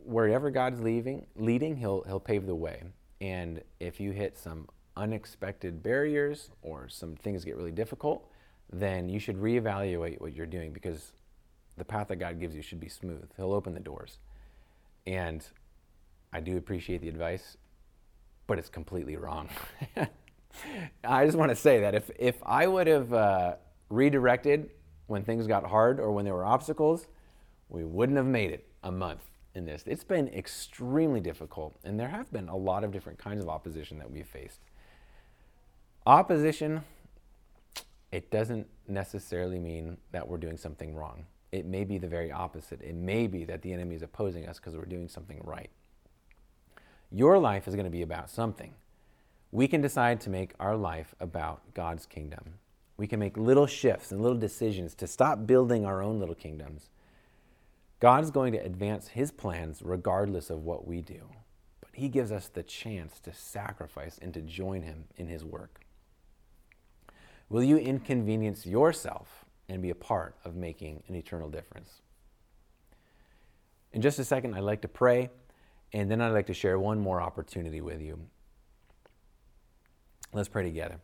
Wherever 0.05 0.51
God's 0.51 0.81
leaving, 0.81 1.27
leading, 1.37 1.77
he'll, 1.77 2.03
he'll 2.03 2.21
pave 2.21 2.47
the 2.47 2.55
way. 2.55 2.83
And 3.21 3.63
if 3.81 4.01
you 4.01 4.13
hit 4.13 4.39
some 4.39 4.69
unexpected 4.97 5.83
barriers 5.83 6.51
or 6.63 6.89
some 6.89 7.17
things 7.17 7.45
get 7.45 7.57
really 7.57 7.73
difficult, 7.73 8.29
then 8.73 9.09
you 9.09 9.19
should 9.19 9.37
reevaluate 9.37 10.21
what 10.21 10.35
you're 10.35 10.47
doing 10.47 10.73
because 10.73 11.13
the 11.77 11.85
path 11.85 12.09
that 12.09 12.17
God 12.17 12.41
gives 12.41 12.55
you 12.55 12.63
should 12.63 12.81
be 12.81 12.89
smooth. 12.89 13.29
He'll 13.37 13.53
open 13.53 13.75
the 13.75 13.81
doors. 13.81 14.19
And 15.07 15.45
I 16.33 16.41
do 16.41 16.57
appreciate 16.57 17.01
the 17.01 17.09
advice, 17.09 17.57
but 18.47 18.59
it's 18.59 18.69
completely 18.69 19.17
wrong. 19.17 19.49
I 21.05 21.25
just 21.25 21.37
want 21.37 21.51
to 21.51 21.57
say 21.57 21.81
that 21.81 21.95
if, 21.95 22.11
if 22.19 22.37
I 22.45 22.67
would 22.67 22.87
have 22.87 23.13
uh, 23.13 23.55
redirected 23.89 24.71
when 25.07 25.23
things 25.23 25.47
got 25.47 25.65
hard 25.65 26.01
or 26.01 26.13
when 26.13 26.25
there 26.25 26.35
were 26.35 26.45
obstacles, 26.45 27.07
we 27.69 27.85
wouldn't 27.85 28.17
have 28.17 28.27
made 28.27 28.51
it 28.51 28.69
a 28.83 28.93
month 28.93 29.23
in 29.55 29.65
this. 29.65 29.85
It's 29.87 30.05
been 30.05 30.29
extremely 30.29 31.21
difficult, 31.21 31.77
and 31.85 31.99
there 31.99 32.09
have 32.09 32.31
been 32.33 32.49
a 32.49 32.57
lot 32.57 32.85
of 32.85 32.93
different 32.93 33.19
kinds 33.19 33.43
of 33.43 33.49
opposition 33.49 33.99
that 33.99 34.11
we've 34.11 34.27
faced. 34.27 34.61
Opposition, 36.07 36.83
it 38.13 38.31
doesn't 38.31 38.67
necessarily 38.87 39.59
mean 39.59 39.97
that 40.13 40.29
we're 40.29 40.37
doing 40.37 40.57
something 40.57 40.95
wrong. 40.95 41.27
It 41.53 41.67
may 41.67 41.85
be 41.85 41.99
the 41.99 42.07
very 42.07 42.31
opposite. 42.31 42.83
It 42.83 42.95
may 42.95 43.27
be 43.27 43.45
that 43.45 43.63
the 43.63 43.73
enemy 43.73 43.97
is 43.97 44.03
opposing 44.03 44.47
us 44.47 44.59
because 44.59 44.77
we're 44.77 44.85
doing 44.85 45.09
something 45.09 45.41
right. 45.43 45.71
Your 47.11 47.39
life 47.39 47.67
is 47.67 47.75
going 47.75 47.87
to 47.87 47.91
be 47.91 48.03
about 48.03 48.31
something. 48.31 48.75
We 49.53 49.69
can 49.69 49.81
decide 49.81 50.21
to 50.23 50.31
make 50.31 50.55
our 50.59 50.77
life 50.77 51.15
about 51.21 51.75
God's 51.75 52.07
kingdom. 52.07 52.55
We 52.97 53.07
can 53.07 53.21
make 53.21 53.37
little 53.37 53.67
shifts 53.67 54.11
and 54.11 54.21
little 54.21 54.39
decisions 54.39 54.95
to 54.97 55.07
stop 55.07 55.47
building 55.47 55.85
our 55.85 56.03
own 56.03 56.19
little 56.19 56.35
kingdoms. 56.35 56.91
God's 58.01 58.31
going 58.31 58.53
to 58.53 58.59
advance 58.59 59.09
his 59.09 59.31
plans 59.31 59.83
regardless 59.83 60.51
of 60.51 60.65
what 60.65 60.87
we 60.87 61.01
do, 61.01 61.29
but 61.81 61.91
he 61.95 62.09
gives 62.09 62.33
us 62.33 62.49
the 62.49 62.63
chance 62.63 63.19
to 63.21 63.33
sacrifice 63.33 64.19
and 64.21 64.35
to 64.35 64.43
join 64.43 64.83
him 64.83 65.05
in 65.17 65.29
his 65.29 65.45
work. 65.45 65.81
Will 67.49 67.63
you 67.63 67.79
inconvenience 67.79 68.67
yourself 68.67 69.45
and 69.69 69.81
be 69.81 69.91
a 69.91 69.95
part 69.95 70.35
of 70.45 70.57
making 70.57 71.03
an 71.09 71.15
eternal 71.15 71.49
difference? 71.49 72.03
In 73.93 74.03
just 74.03 74.19
a 74.19 74.25
second, 74.25 74.55
I'd 74.55 74.61
like 74.61 74.83
to 74.83 74.89
pray, 74.89 75.31
and 75.93 76.11
then 76.11 76.21
I'd 76.21 76.33
like 76.33 76.49
to 76.49 76.55
share 76.55 76.79
one 76.79 76.99
more 76.99 77.21
opportunity 77.21 77.81
with 77.81 78.03
you. 78.03 78.19
Let's 80.33 80.49
pray 80.49 80.65
together. 80.65 81.01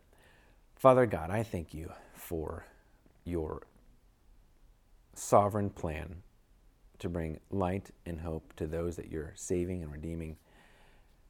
Father 0.75 1.05
God, 1.05 1.29
I 1.29 1.43
thank 1.43 1.73
you 1.73 1.91
for 2.13 2.65
your 3.23 3.63
sovereign 5.15 5.69
plan 5.69 6.23
to 6.99 7.09
bring 7.09 7.39
light 7.49 7.91
and 8.05 8.21
hope 8.21 8.53
to 8.57 8.67
those 8.67 8.95
that 8.97 9.09
you're 9.09 9.33
saving 9.35 9.81
and 9.81 9.91
redeeming, 9.91 10.37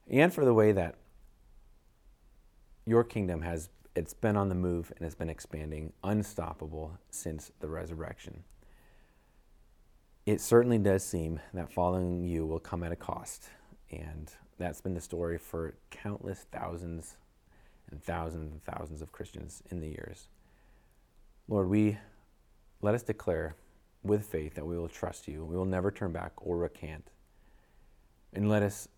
and 0.09 0.33
for 0.33 0.43
the 0.43 0.53
way 0.53 0.71
that 0.71 0.95
your 2.85 3.03
kingdom 3.03 3.41
has 3.41 3.69
it's 3.95 4.13
been 4.13 4.35
on 4.35 4.49
the 4.49 4.55
move 4.55 4.91
and 4.97 5.05
it's 5.05 5.15
been 5.15 5.29
expanding 5.29 5.93
unstoppable 6.03 6.97
since 7.11 7.51
the 7.59 7.67
resurrection. 7.67 8.43
It 10.25 10.41
certainly 10.41 10.79
does 10.79 11.03
seem 11.03 11.39
that 11.53 11.71
following 11.71 12.23
you 12.23 12.45
will 12.45 12.59
come 12.59 12.83
at 12.83 12.91
a 12.91 12.95
cost, 12.95 13.49
and 13.91 14.31
that's 14.57 14.81
been 14.81 14.95
the 14.95 15.01
story 15.01 15.37
for 15.37 15.75
countless 15.91 16.45
thousands 16.51 17.17
and 17.93 18.03
thousands 18.03 18.51
and 18.51 18.63
thousands 18.65 19.01
of 19.01 19.11
Christians 19.11 19.63
in 19.71 19.79
the 19.79 19.87
years. 19.87 20.27
Lord, 21.47 21.69
we 21.69 21.97
let 22.81 22.95
us 22.95 23.03
declare 23.03 23.55
with 24.03 24.25
faith 24.25 24.55
that 24.55 24.65
we 24.65 24.77
will 24.77 24.89
trust 24.89 25.27
you. 25.27 25.45
We 25.45 25.55
will 25.55 25.65
never 25.65 25.91
turn 25.91 26.11
back 26.11 26.33
or 26.37 26.57
recant. 26.57 27.09
And 28.33 28.49
let 28.49 28.63
us 28.63 28.89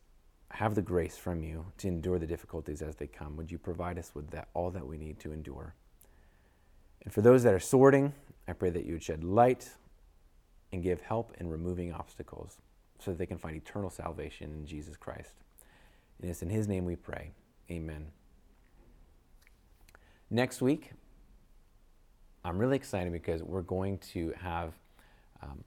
have 0.52 0.74
the 0.74 0.82
grace 0.82 1.18
from 1.18 1.44
you 1.44 1.66
to 1.80 1.88
endure 1.88 2.18
the 2.18 2.26
difficulties 2.26 2.82
as 2.82 2.96
they 2.96 3.08
come. 3.08 3.36
Would 3.36 3.52
you 3.52 3.58
provide 3.58 4.00
us 4.00 4.12
with 4.16 4.32
that 4.32 4.48
all 4.54 4.72
that 4.72 4.88
we 4.88 4.98
need 4.98 5.20
to 5.20 5.34
endure? 5.34 5.76
And 7.04 7.14
for 7.14 7.22
those 7.22 7.44
that 7.44 7.54
are 7.54 7.60
sorting, 7.60 8.14
I 8.48 8.54
pray 8.54 8.70
that 8.70 8.86
you 8.86 8.94
would 8.94 9.04
shed 9.04 9.24
light 9.24 9.70
and 10.72 10.82
give 10.82 11.02
help 11.02 11.34
in 11.40 11.50
removing 11.50 11.94
obstacles 11.94 12.58
so 13.00 13.12
that 13.12 13.18
they 13.18 13.26
can 13.26 13.38
find 13.38 13.56
eternal 13.56 13.90
salvation 13.90 14.52
in 14.52 14.66
Jesus 14.66 14.96
Christ. 14.96 15.34
And 16.22 16.32
it's 16.32 16.42
in 16.42 16.50
his 16.50 16.68
name 16.68 16.86
we 16.86 16.96
pray. 16.96 17.32
Amen. 17.70 18.08
Next 20.30 20.62
week, 20.62 20.92
I'm 22.44 22.58
really 22.58 22.76
excited 22.76 23.14
because 23.14 23.44
we're 23.44 23.62
going 23.62 24.00
to 24.14 24.34
have 24.40 24.74
um, 25.42 25.64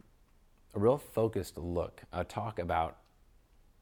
a 0.75 0.79
real 0.79 0.99
focused 0.99 1.59
look, 1.59 2.03
a 2.13 2.25
talk 2.25 2.59
about 2.59 2.97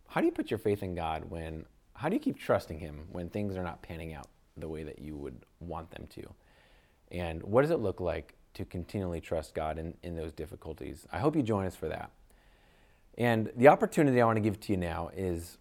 how 0.09 0.21
do 0.21 0.27
you 0.27 0.33
put 0.33 0.51
your 0.51 0.59
faith 0.59 0.83
in 0.83 0.95
God 0.95 1.25
when, 1.31 1.65
how 1.95 2.09
do 2.09 2.15
you 2.15 2.21
keep 2.21 2.39
trusting 2.39 2.79
Him 2.79 3.07
when 3.11 3.29
things 3.29 3.57
are 3.57 3.63
not 3.63 3.83
panning 3.83 4.15
out 4.15 4.29
the 4.57 4.69
way 4.69 4.83
that 4.83 4.99
you 4.99 5.17
would 5.17 5.45
want 5.61 5.91
them 5.91 6.07
to? 6.11 6.23
And 7.11 7.43
what 7.43 7.63
does 7.63 7.71
it 7.71 7.81
look 7.81 8.01
like 8.01 8.35
to 8.55 8.65
continually 8.65 9.21
trust 9.21 9.55
God 9.55 9.79
in, 9.79 9.95
in 10.03 10.15
those 10.15 10.33
difficulties? 10.33 11.07
I 11.13 11.19
hope 11.19 11.37
you 11.37 11.43
join 11.43 11.67
us 11.67 11.77
for 11.77 11.89
that. 11.89 12.11
And 13.19 13.51
the 13.57 13.69
opportunity 13.69 14.21
I 14.21 14.27
want 14.27 14.37
to 14.37 14.43
give 14.43 14.61
to 14.61 14.73
you 14.73 14.77
now 14.77 15.11
is 15.17 15.59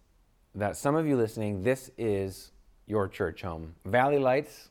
that 0.54 0.76
some 0.76 0.94
of 0.94 1.06
you 1.06 1.16
listening, 1.16 1.62
this 1.62 1.90
is 1.96 2.52
your 2.86 3.08
church 3.08 3.42
home. 3.42 3.74
Valley 3.84 4.18
Lights, 4.18 4.68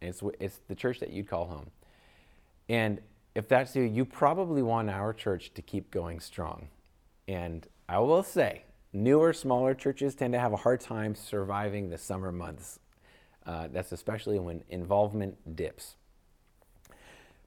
it's, 0.00 0.22
it's 0.38 0.60
the 0.68 0.74
church 0.74 1.00
that 1.00 1.10
you'd 1.10 1.28
call 1.28 1.46
home. 1.46 1.70
And 2.68 3.00
if 3.34 3.48
that's 3.48 3.74
you, 3.76 3.82
you 3.82 4.04
probably 4.04 4.62
want 4.62 4.90
our 4.90 5.12
church 5.12 5.52
to 5.54 5.62
keep 5.62 5.90
going 5.90 6.20
strong. 6.20 6.68
And 7.28 7.66
I 7.88 7.98
will 7.98 8.22
say, 8.22 8.64
newer, 8.92 9.32
smaller 9.32 9.74
churches 9.74 10.14
tend 10.14 10.32
to 10.32 10.38
have 10.38 10.52
a 10.52 10.56
hard 10.56 10.80
time 10.80 11.14
surviving 11.14 11.90
the 11.90 11.98
summer 11.98 12.32
months. 12.32 12.78
Uh, 13.46 13.68
that's 13.72 13.92
especially 13.92 14.38
when 14.38 14.62
involvement 14.68 15.56
dips. 15.56 15.96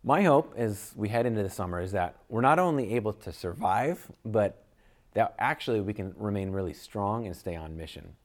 My 0.03 0.23
hope 0.23 0.53
as 0.57 0.91
we 0.95 1.09
head 1.09 1.25
into 1.25 1.43
the 1.43 1.49
summer 1.49 1.79
is 1.79 1.93
that 1.93 2.17
we're 2.27 2.41
not 2.41 2.59
only 2.59 2.95
able 2.95 3.13
to 3.13 3.31
survive, 3.31 4.11
but 4.25 4.65
that 5.13 5.33
actually 5.39 5.79
we 5.79 5.93
can 5.93 6.13
remain 6.17 6.49
really 6.49 6.73
strong 6.73 7.25
and 7.25 7.35
stay 7.35 7.55
on 7.55 7.77
mission. 7.77 8.15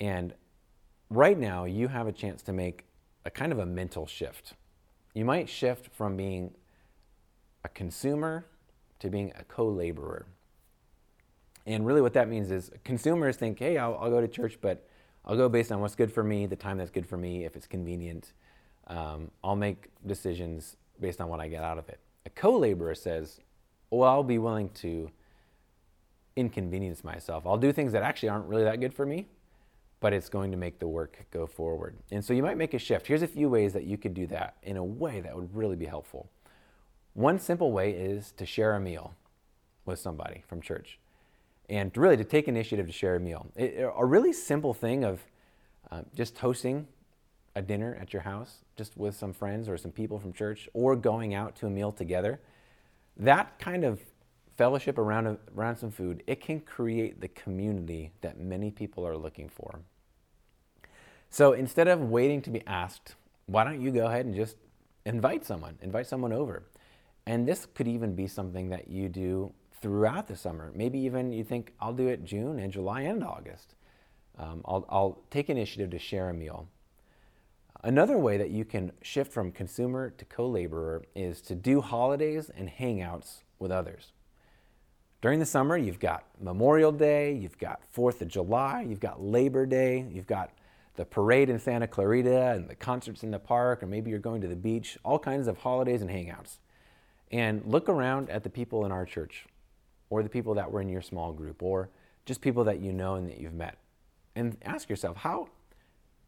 And 0.00 0.34
right 1.10 1.38
now, 1.38 1.64
you 1.64 1.88
have 1.88 2.08
a 2.08 2.12
chance 2.12 2.42
to 2.42 2.52
make 2.52 2.85
a 3.26 3.30
kind 3.30 3.52
of 3.52 3.58
a 3.58 3.66
mental 3.66 4.06
shift. 4.06 4.54
You 5.12 5.24
might 5.24 5.48
shift 5.48 5.88
from 5.92 6.16
being 6.16 6.54
a 7.64 7.68
consumer 7.68 8.46
to 9.00 9.10
being 9.10 9.32
a 9.38 9.44
co 9.44 9.68
laborer. 9.68 10.26
And 11.66 11.84
really, 11.84 12.00
what 12.00 12.12
that 12.12 12.28
means 12.28 12.52
is 12.52 12.70
consumers 12.84 13.36
think, 13.36 13.58
hey, 13.58 13.76
I'll, 13.76 13.98
I'll, 14.00 14.10
go 14.10 14.20
to 14.20 14.28
church, 14.28 14.58
but 14.60 14.86
I'll 15.24 15.36
go 15.36 15.48
based 15.48 15.72
on 15.72 15.80
what's 15.80 15.96
good 15.96 16.12
for 16.12 16.22
me, 16.22 16.46
the 16.46 16.54
time 16.54 16.78
that's 16.78 16.92
good 16.92 17.06
for 17.06 17.16
me, 17.16 17.44
if 17.44 17.56
it's 17.56 17.66
convenient. 17.66 18.32
Um, 18.86 19.32
I'll 19.42 19.56
make 19.56 19.88
decisions 20.06 20.76
based 21.00 21.20
on 21.20 21.28
what 21.28 21.40
I 21.40 21.48
get 21.48 21.64
out 21.64 21.76
of 21.76 21.88
it. 21.88 21.98
A 22.24 22.30
co 22.30 22.56
laborer 22.56 22.94
says, 22.94 23.40
well, 23.90 24.08
I'll 24.08 24.22
be 24.22 24.38
willing 24.38 24.68
to 24.70 25.10
inconvenience 26.36 27.02
myself. 27.02 27.44
I'll 27.46 27.56
do 27.56 27.72
things 27.72 27.92
that 27.92 28.04
actually 28.04 28.28
aren't 28.28 28.46
really 28.46 28.64
that 28.64 28.78
good 28.78 28.94
for 28.94 29.04
me, 29.04 29.26
but 30.06 30.12
it's 30.12 30.28
going 30.28 30.52
to 30.52 30.56
make 30.56 30.78
the 30.78 30.86
work 30.86 31.26
go 31.32 31.48
forward. 31.48 31.96
And 32.12 32.24
so 32.24 32.32
you 32.32 32.40
might 32.40 32.56
make 32.56 32.74
a 32.74 32.78
shift. 32.78 33.08
Here's 33.08 33.22
a 33.22 33.26
few 33.26 33.48
ways 33.48 33.72
that 33.72 33.86
you 33.86 33.98
could 33.98 34.14
do 34.14 34.28
that 34.28 34.54
in 34.62 34.76
a 34.76 34.84
way 34.84 35.20
that 35.20 35.34
would 35.34 35.52
really 35.52 35.74
be 35.74 35.86
helpful. 35.86 36.30
One 37.14 37.40
simple 37.40 37.72
way 37.72 37.90
is 37.90 38.30
to 38.36 38.46
share 38.46 38.76
a 38.76 38.78
meal 38.78 39.14
with 39.84 39.98
somebody 39.98 40.44
from 40.46 40.60
church 40.60 41.00
and 41.68 41.90
really 41.96 42.16
to 42.18 42.22
take 42.22 42.46
initiative 42.46 42.86
to 42.86 42.92
share 42.92 43.16
a 43.16 43.18
meal. 43.18 43.48
It, 43.56 43.84
a 43.96 44.06
really 44.06 44.32
simple 44.32 44.72
thing 44.72 45.02
of 45.02 45.26
uh, 45.90 46.02
just 46.14 46.38
hosting 46.38 46.86
a 47.56 47.62
dinner 47.62 47.98
at 48.00 48.12
your 48.12 48.22
house, 48.22 48.58
just 48.76 48.96
with 48.96 49.16
some 49.16 49.32
friends 49.32 49.68
or 49.68 49.76
some 49.76 49.90
people 49.90 50.20
from 50.20 50.32
church, 50.32 50.68
or 50.72 50.94
going 50.94 51.34
out 51.34 51.56
to 51.56 51.66
a 51.66 51.70
meal 51.70 51.90
together. 51.90 52.38
That 53.16 53.58
kind 53.58 53.82
of 53.82 53.98
fellowship 54.56 54.98
around, 54.98 55.36
around 55.56 55.78
some 55.78 55.90
food, 55.90 56.22
it 56.28 56.40
can 56.40 56.60
create 56.60 57.20
the 57.20 57.26
community 57.26 58.12
that 58.20 58.38
many 58.38 58.70
people 58.70 59.04
are 59.04 59.16
looking 59.16 59.48
for. 59.48 59.80
So 61.30 61.52
instead 61.52 61.88
of 61.88 62.00
waiting 62.00 62.42
to 62.42 62.50
be 62.50 62.62
asked, 62.66 63.14
why 63.46 63.64
don't 63.64 63.80
you 63.80 63.90
go 63.90 64.06
ahead 64.06 64.26
and 64.26 64.34
just 64.34 64.56
invite 65.04 65.44
someone, 65.44 65.78
invite 65.82 66.06
someone 66.06 66.32
over? 66.32 66.64
And 67.26 67.46
this 67.46 67.66
could 67.74 67.88
even 67.88 68.14
be 68.14 68.26
something 68.26 68.68
that 68.70 68.88
you 68.88 69.08
do 69.08 69.52
throughout 69.80 70.28
the 70.28 70.36
summer. 70.36 70.72
Maybe 70.74 70.98
even 71.00 71.32
you 71.32 71.44
think, 71.44 71.72
I'll 71.80 71.92
do 71.92 72.08
it 72.08 72.24
June 72.24 72.58
and 72.58 72.72
July 72.72 73.02
and 73.02 73.22
August. 73.22 73.74
Um, 74.38 74.62
I'll, 74.64 74.86
I'll 74.88 75.18
take 75.30 75.50
initiative 75.50 75.90
to 75.90 75.98
share 75.98 76.28
a 76.28 76.34
meal. 76.34 76.68
Another 77.82 78.18
way 78.18 78.36
that 78.36 78.50
you 78.50 78.64
can 78.64 78.92
shift 79.02 79.32
from 79.32 79.52
consumer 79.52 80.10
to 80.10 80.24
co 80.24 80.48
laborer 80.48 81.04
is 81.14 81.40
to 81.42 81.54
do 81.54 81.80
holidays 81.80 82.50
and 82.56 82.68
hangouts 82.68 83.42
with 83.58 83.70
others. 83.70 84.12
During 85.22 85.40
the 85.40 85.46
summer, 85.46 85.76
you've 85.76 86.00
got 86.00 86.24
Memorial 86.40 86.92
Day, 86.92 87.32
you've 87.32 87.58
got 87.58 87.80
4th 87.94 88.22
of 88.22 88.28
July, 88.28 88.82
you've 88.88 89.00
got 89.00 89.22
Labor 89.22 89.66
Day, 89.66 90.06
you've 90.10 90.26
got 90.26 90.50
the 90.96 91.04
parade 91.04 91.48
in 91.48 91.58
Santa 91.58 91.86
Clarita 91.86 92.52
and 92.52 92.68
the 92.68 92.74
concerts 92.74 93.22
in 93.22 93.30
the 93.30 93.38
park, 93.38 93.82
or 93.82 93.86
maybe 93.86 94.10
you're 94.10 94.18
going 94.18 94.40
to 94.40 94.48
the 94.48 94.56
beach, 94.56 94.98
all 95.04 95.18
kinds 95.18 95.46
of 95.46 95.58
holidays 95.58 96.02
and 96.02 96.10
hangouts. 96.10 96.58
And 97.30 97.62
look 97.66 97.88
around 97.88 98.30
at 98.30 98.42
the 98.42 98.50
people 98.50 98.84
in 98.84 98.92
our 98.92 99.04
church, 99.04 99.46
or 100.10 100.22
the 100.22 100.28
people 100.28 100.54
that 100.54 100.70
were 100.70 100.80
in 100.80 100.88
your 100.88 101.02
small 101.02 101.32
group, 101.32 101.62
or 101.62 101.90
just 102.24 102.40
people 102.40 102.64
that 102.64 102.80
you 102.80 102.92
know 102.92 103.14
and 103.14 103.28
that 103.28 103.38
you've 103.38 103.54
met. 103.54 103.78
And 104.34 104.56
ask 104.64 104.88
yourself, 104.88 105.18
how, 105.18 105.48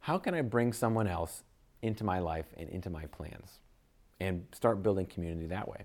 how 0.00 0.18
can 0.18 0.34
I 0.34 0.42
bring 0.42 0.72
someone 0.72 1.06
else 1.06 1.42
into 1.82 2.04
my 2.04 2.18
life 2.18 2.46
and 2.56 2.68
into 2.68 2.90
my 2.90 3.06
plans? 3.06 3.60
And 4.20 4.46
start 4.52 4.82
building 4.82 5.06
community 5.06 5.46
that 5.46 5.68
way. 5.68 5.84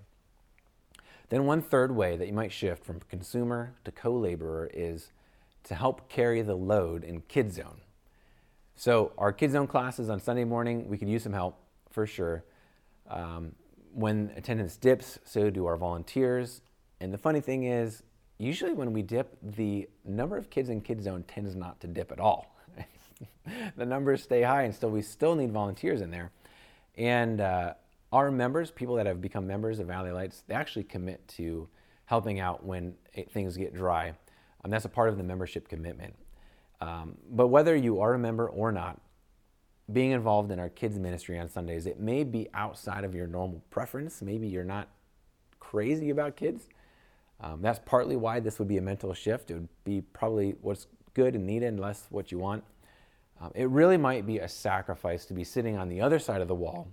Then, 1.28 1.46
one 1.46 1.62
third 1.62 1.94
way 1.94 2.16
that 2.16 2.26
you 2.26 2.32
might 2.32 2.52
shift 2.52 2.84
from 2.84 3.00
consumer 3.08 3.74
to 3.84 3.92
co 3.92 4.12
laborer 4.12 4.70
is 4.74 5.12
to 5.64 5.74
help 5.74 6.08
carry 6.08 6.42
the 6.42 6.56
load 6.56 7.04
in 7.04 7.22
Kids 7.22 7.56
Zone. 7.56 7.80
So, 8.76 9.12
our 9.18 9.32
Kids 9.32 9.52
Zone 9.52 9.66
classes 9.66 10.10
on 10.10 10.20
Sunday 10.20 10.44
morning, 10.44 10.88
we 10.88 10.98
could 10.98 11.08
use 11.08 11.22
some 11.22 11.32
help 11.32 11.58
for 11.90 12.06
sure. 12.06 12.44
Um, 13.08 13.52
when 13.92 14.32
attendance 14.36 14.76
dips, 14.76 15.18
so 15.24 15.50
do 15.50 15.66
our 15.66 15.76
volunteers. 15.76 16.60
And 17.00 17.12
the 17.14 17.18
funny 17.18 17.40
thing 17.40 17.64
is, 17.64 18.02
usually 18.38 18.72
when 18.72 18.92
we 18.92 19.02
dip, 19.02 19.36
the 19.42 19.88
number 20.04 20.36
of 20.36 20.50
kids 20.50 20.68
in 20.68 20.80
Kids 20.80 21.04
Zone 21.04 21.22
tends 21.28 21.54
not 21.54 21.80
to 21.80 21.86
dip 21.86 22.10
at 22.10 22.18
all. 22.18 22.56
the 23.76 23.86
numbers 23.86 24.22
stay 24.22 24.42
high, 24.42 24.62
and 24.62 24.74
still 24.74 24.90
we 24.90 25.02
still 25.02 25.36
need 25.36 25.52
volunteers 25.52 26.00
in 26.00 26.10
there. 26.10 26.32
And 26.96 27.40
uh, 27.40 27.74
our 28.12 28.30
members, 28.30 28.70
people 28.70 28.96
that 28.96 29.06
have 29.06 29.20
become 29.20 29.46
members 29.46 29.78
of 29.78 29.86
Valley 29.86 30.10
Lights, 30.10 30.42
they 30.46 30.54
actually 30.54 30.84
commit 30.84 31.26
to 31.28 31.68
helping 32.06 32.40
out 32.40 32.64
when 32.64 32.94
it, 33.12 33.30
things 33.30 33.56
get 33.56 33.74
dry. 33.74 34.06
And 34.06 34.16
um, 34.64 34.70
that's 34.70 34.84
a 34.84 34.90
part 34.90 35.08
of 35.08 35.16
the 35.16 35.24
membership 35.24 35.68
commitment. 35.68 36.14
Um, 36.84 37.16
but 37.30 37.48
whether 37.48 37.74
you 37.74 38.00
are 38.00 38.12
a 38.12 38.18
member 38.18 38.46
or 38.46 38.70
not, 38.70 39.00
being 39.90 40.10
involved 40.10 40.50
in 40.50 40.58
our 40.58 40.68
kids 40.68 40.98
ministry 40.98 41.38
on 41.38 41.48
Sundays, 41.48 41.86
it 41.86 41.98
may 41.98 42.24
be 42.24 42.48
outside 42.52 43.04
of 43.04 43.14
your 43.14 43.26
normal 43.26 43.62
preference. 43.70 44.20
Maybe 44.20 44.46
you're 44.48 44.64
not 44.64 44.88
crazy 45.60 46.10
about 46.10 46.36
kids. 46.36 46.68
Um, 47.40 47.62
that's 47.62 47.80
partly 47.86 48.16
why 48.16 48.38
this 48.38 48.58
would 48.58 48.68
be 48.68 48.76
a 48.76 48.82
mental 48.82 49.14
shift. 49.14 49.50
It 49.50 49.54
would 49.54 49.68
be 49.84 50.02
probably 50.02 50.56
what's 50.60 50.86
good 51.14 51.34
and 51.34 51.46
needed 51.46 51.68
and 51.68 51.80
less 51.80 52.06
what 52.10 52.30
you 52.30 52.38
want. 52.38 52.64
Um, 53.40 53.50
it 53.54 53.70
really 53.70 53.96
might 53.96 54.26
be 54.26 54.38
a 54.38 54.48
sacrifice 54.48 55.24
to 55.26 55.34
be 55.34 55.42
sitting 55.42 55.78
on 55.78 55.88
the 55.88 56.02
other 56.02 56.18
side 56.18 56.42
of 56.42 56.48
the 56.48 56.54
wall 56.54 56.88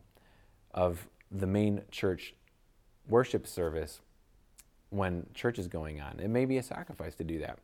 of 0.74 1.06
the 1.30 1.48
main 1.48 1.82
church 1.92 2.34
worship 3.10 3.46
service 3.46 4.00
when 4.90 5.28
church 5.34 5.60
is 5.60 5.68
going 5.68 6.00
on. 6.00 6.22
It 6.22 6.30
may 6.30 6.46
be 6.46 6.58
a 6.58 6.64
sacrifice 6.64 7.14
to 7.16 7.26
do 7.26 7.40
that. 7.40 7.60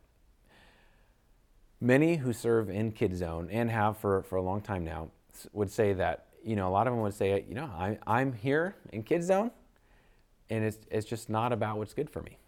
Many 1.80 2.16
who 2.16 2.32
serve 2.32 2.70
in 2.70 2.92
Kid 2.92 3.16
Zone 3.16 3.48
and 3.50 3.70
have 3.70 3.98
for, 3.98 4.22
for 4.22 4.36
a 4.36 4.42
long 4.42 4.60
time 4.60 4.84
now 4.84 5.10
would 5.52 5.70
say 5.70 5.92
that, 5.92 6.26
you 6.44 6.56
know, 6.56 6.68
a 6.68 6.70
lot 6.70 6.86
of 6.86 6.92
them 6.92 7.02
would 7.02 7.14
say, 7.14 7.44
you 7.48 7.54
know, 7.54 7.66
I, 7.66 7.98
I'm 8.06 8.32
here 8.32 8.74
in 8.92 9.02
Kid 9.04 9.22
Zone 9.22 9.50
and 10.50 10.64
it's, 10.64 10.78
it's 10.90 11.06
just 11.06 11.28
not 11.28 11.52
about 11.52 11.78
what's 11.78 11.94
good 11.94 12.10
for 12.10 12.22
me. 12.22 12.38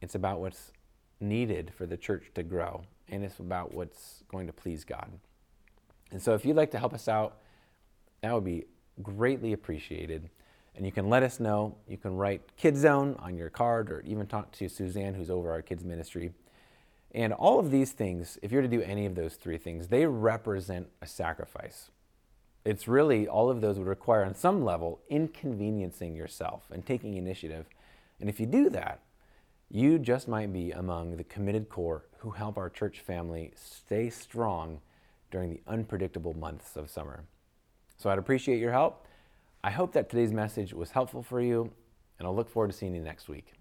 It's 0.00 0.14
about 0.14 0.40
what's 0.40 0.72
needed 1.20 1.72
for 1.76 1.86
the 1.86 1.96
church 1.96 2.30
to 2.34 2.42
grow 2.42 2.84
and 3.08 3.24
it's 3.24 3.40
about 3.40 3.74
what's 3.74 4.22
going 4.28 4.46
to 4.46 4.52
please 4.52 4.84
God. 4.84 5.10
And 6.12 6.22
so 6.22 6.34
if 6.34 6.44
you'd 6.44 6.56
like 6.56 6.70
to 6.72 6.78
help 6.78 6.94
us 6.94 7.08
out, 7.08 7.38
that 8.22 8.32
would 8.32 8.44
be 8.44 8.64
greatly 9.02 9.52
appreciated. 9.52 10.28
And 10.76 10.86
you 10.86 10.92
can 10.92 11.08
let 11.08 11.22
us 11.22 11.40
know. 11.40 11.76
You 11.88 11.96
can 11.96 12.16
write 12.16 12.42
Kids 12.56 12.80
Zone 12.80 13.16
on 13.18 13.36
your 13.36 13.50
card 13.50 13.90
or 13.90 14.02
even 14.02 14.26
talk 14.26 14.52
to 14.52 14.68
Suzanne, 14.68 15.14
who's 15.14 15.30
over 15.30 15.50
our 15.50 15.62
kids 15.62 15.84
ministry. 15.84 16.30
And 17.12 17.32
all 17.32 17.58
of 17.58 17.70
these 17.70 17.92
things, 17.92 18.38
if 18.42 18.52
you're 18.52 18.62
to 18.62 18.68
do 18.68 18.82
any 18.82 19.04
of 19.04 19.14
those 19.14 19.34
three 19.34 19.58
things, 19.58 19.88
they 19.88 20.06
represent 20.06 20.88
a 21.02 21.06
sacrifice. 21.06 21.90
It's 22.64 22.86
really 22.86 23.26
all 23.26 23.50
of 23.50 23.60
those 23.60 23.78
would 23.78 23.88
require, 23.88 24.24
on 24.24 24.34
some 24.34 24.64
level, 24.64 25.00
inconveniencing 25.08 26.14
yourself 26.14 26.64
and 26.70 26.84
taking 26.84 27.16
initiative. 27.16 27.66
And 28.20 28.28
if 28.28 28.38
you 28.38 28.46
do 28.46 28.68
that, 28.70 29.00
you 29.70 29.98
just 29.98 30.28
might 30.28 30.52
be 30.52 30.72
among 30.72 31.16
the 31.16 31.24
committed 31.24 31.68
core 31.68 32.04
who 32.18 32.30
help 32.30 32.58
our 32.58 32.68
church 32.68 33.00
family 33.00 33.52
stay 33.54 34.10
strong 34.10 34.80
during 35.30 35.50
the 35.50 35.60
unpredictable 35.66 36.34
months 36.34 36.76
of 36.76 36.90
summer. 36.90 37.24
So 37.96 38.10
I'd 38.10 38.18
appreciate 38.18 38.58
your 38.58 38.72
help. 38.72 39.06
I 39.62 39.70
hope 39.70 39.92
that 39.92 40.10
today's 40.10 40.32
message 40.32 40.72
was 40.74 40.90
helpful 40.90 41.22
for 41.22 41.40
you, 41.40 41.70
and 42.18 42.26
I'll 42.26 42.34
look 42.34 42.50
forward 42.50 42.72
to 42.72 42.76
seeing 42.76 42.94
you 42.94 43.00
next 43.00 43.28
week. 43.28 43.59